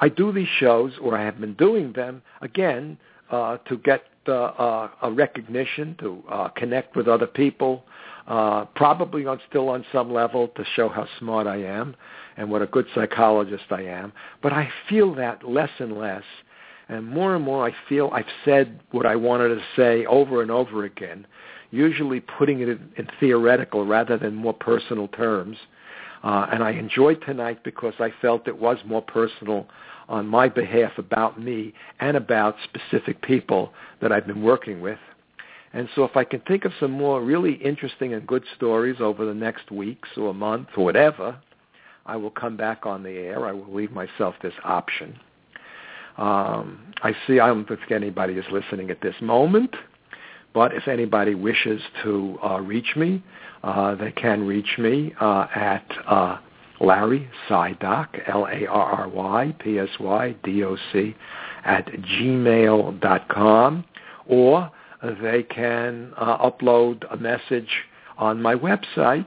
I 0.00 0.08
do 0.08 0.32
these 0.32 0.48
shows, 0.58 0.92
or 1.00 1.16
I 1.16 1.24
have 1.24 1.40
been 1.40 1.54
doing 1.54 1.92
them, 1.92 2.22
again, 2.40 2.98
uh, 3.30 3.58
to 3.68 3.76
get 3.78 4.04
uh, 4.28 4.32
uh, 4.32 4.90
a 5.02 5.10
recognition, 5.10 5.96
to 6.00 6.22
uh, 6.30 6.48
connect 6.48 6.96
with 6.96 7.08
other 7.08 7.26
people, 7.26 7.84
uh, 8.26 8.64
probably 8.76 9.26
on 9.26 9.40
still 9.48 9.68
on 9.68 9.84
some 9.92 10.12
level 10.12 10.48
to 10.48 10.64
show 10.76 10.88
how 10.88 11.06
smart 11.18 11.46
I 11.46 11.56
am 11.56 11.96
and 12.36 12.50
what 12.50 12.62
a 12.62 12.66
good 12.66 12.86
psychologist 12.94 13.64
I 13.70 13.82
am. 13.82 14.12
But 14.42 14.52
I 14.52 14.70
feel 14.88 15.14
that 15.16 15.48
less 15.48 15.70
and 15.78 15.98
less, 15.98 16.22
and 16.88 17.06
more 17.06 17.34
and 17.34 17.44
more 17.44 17.66
I 17.66 17.74
feel 17.88 18.10
I've 18.12 18.24
said 18.44 18.80
what 18.90 19.06
I 19.06 19.16
wanted 19.16 19.48
to 19.48 19.62
say 19.76 20.06
over 20.06 20.42
and 20.42 20.50
over 20.50 20.84
again, 20.84 21.26
usually 21.70 22.20
putting 22.20 22.60
it 22.60 22.68
in, 22.68 22.90
in 22.96 23.08
theoretical 23.18 23.86
rather 23.86 24.16
than 24.16 24.34
more 24.34 24.54
personal 24.54 25.08
terms. 25.08 25.56
Uh, 26.22 26.46
and 26.52 26.62
I 26.62 26.72
enjoyed 26.72 27.22
tonight 27.24 27.64
because 27.64 27.94
I 27.98 28.12
felt 28.20 28.46
it 28.46 28.58
was 28.58 28.78
more 28.84 29.02
personal 29.02 29.66
on 30.08 30.26
my 30.26 30.48
behalf 30.48 30.92
about 30.98 31.40
me 31.40 31.72
and 32.00 32.16
about 32.16 32.56
specific 32.64 33.22
people 33.22 33.72
that 34.02 34.12
I've 34.12 34.26
been 34.26 34.42
working 34.42 34.80
with. 34.80 34.98
And 35.72 35.88
so 35.94 36.02
if 36.04 36.16
I 36.16 36.24
can 36.24 36.40
think 36.40 36.64
of 36.64 36.72
some 36.80 36.90
more 36.90 37.22
really 37.22 37.54
interesting 37.54 38.12
and 38.12 38.26
good 38.26 38.44
stories 38.56 38.96
over 39.00 39.24
the 39.24 39.34
next 39.34 39.70
weeks 39.70 40.08
or 40.16 40.34
month 40.34 40.68
or 40.76 40.84
whatever, 40.84 41.38
I 42.06 42.16
will 42.16 42.30
come 42.30 42.56
back 42.56 42.86
on 42.86 43.04
the 43.04 43.10
air. 43.10 43.46
I 43.46 43.52
will 43.52 43.72
leave 43.72 43.92
myself 43.92 44.34
this 44.42 44.54
option. 44.64 45.18
Um, 46.18 46.92
I 47.02 47.14
see 47.26 47.38
I 47.38 47.46
don't 47.46 47.66
think 47.66 47.92
anybody 47.92 48.34
is 48.34 48.44
listening 48.50 48.90
at 48.90 49.00
this 49.00 49.14
moment, 49.22 49.74
but 50.52 50.74
if 50.74 50.88
anybody 50.88 51.34
wishes 51.34 51.80
to 52.02 52.38
uh, 52.42 52.60
reach 52.60 52.96
me, 52.96 53.22
uh, 53.62 53.94
they 53.94 54.10
can 54.12 54.46
reach 54.46 54.78
me 54.78 55.14
uh, 55.20 55.46
at 55.54 55.84
uh, 56.06 56.38
Larry 56.80 57.28
Psydoc, 57.48 58.08
L-A-R-R-Y-P-S-Y-D-O-C, 58.26 61.16
at 61.64 61.86
gmail.com, 61.86 63.84
or 64.26 64.70
they 65.22 65.42
can 65.42 66.12
uh, 66.16 66.50
upload 66.50 67.04
a 67.12 67.16
message 67.16 67.68
on 68.16 68.40
my 68.40 68.54
website, 68.54 69.26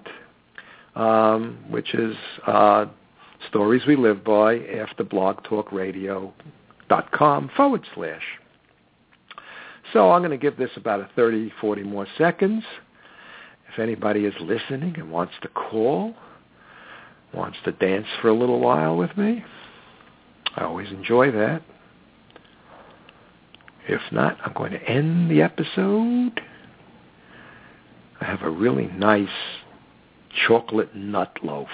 um, 0.95 1.59
which 1.69 1.93
is 1.93 2.15
uh, 2.47 2.87
Stories 3.49 3.83
We 3.87 3.95
Live 3.95 4.23
By 4.23 4.65
after 4.65 5.03
blogtalkradio.com 5.03 7.51
forward 7.55 7.85
slash. 7.93 8.23
So 9.93 10.11
I'm 10.11 10.21
going 10.21 10.31
to 10.31 10.37
give 10.37 10.57
this 10.57 10.71
about 10.75 10.99
a 10.99 11.09
30, 11.15 11.53
40 11.61 11.83
more 11.83 12.07
seconds. 12.17 12.63
If 13.71 13.79
anybody 13.79 14.25
is 14.25 14.33
listening 14.41 14.95
and 14.97 15.11
wants 15.11 15.33
to 15.43 15.47
call, 15.47 16.15
wants 17.33 17.57
to 17.65 17.71
dance 17.71 18.07
for 18.21 18.29
a 18.29 18.33
little 18.33 18.59
while 18.59 18.97
with 18.97 19.15
me, 19.15 19.45
I 20.55 20.63
always 20.63 20.89
enjoy 20.89 21.31
that. 21.31 21.61
If 23.87 24.01
not, 24.11 24.37
I'm 24.43 24.53
going 24.53 24.71
to 24.71 24.83
end 24.83 25.29
the 25.29 25.41
episode. 25.41 26.41
I 28.19 28.25
have 28.25 28.41
a 28.41 28.49
really 28.49 28.87
nice 28.87 29.27
chocolate 30.47 30.95
nut 30.95 31.37
loaf 31.43 31.67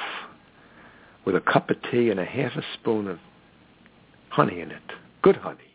with 1.26 1.36
a 1.36 1.42
cup 1.42 1.70
of 1.70 1.78
tea 1.92 2.10
and 2.10 2.20
a 2.20 2.26
half 2.26 2.54
a 2.56 2.64
spoon 2.74 3.08
of 3.08 3.20
honey 4.30 4.60
in 4.60 4.72
it. 4.72 4.82
Good 5.22 5.38
honey. 5.38 5.69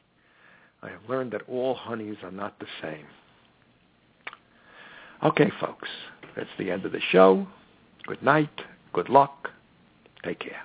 I 0.84 0.90
have 0.90 1.08
learned 1.08 1.32
that 1.32 1.42
all 1.48 1.74
honeys 1.74 2.16
are 2.22 2.30
not 2.30 2.58
the 2.58 2.66
same. 2.82 3.06
Okay, 5.22 5.50
folks, 5.58 5.88
that's 6.36 6.50
the 6.58 6.70
end 6.70 6.84
of 6.84 6.92
the 6.92 7.00
show. 7.10 7.46
Good 8.06 8.22
night. 8.22 8.50
Good 8.92 9.08
luck. 9.08 9.48
Take 10.22 10.40
care. 10.40 10.62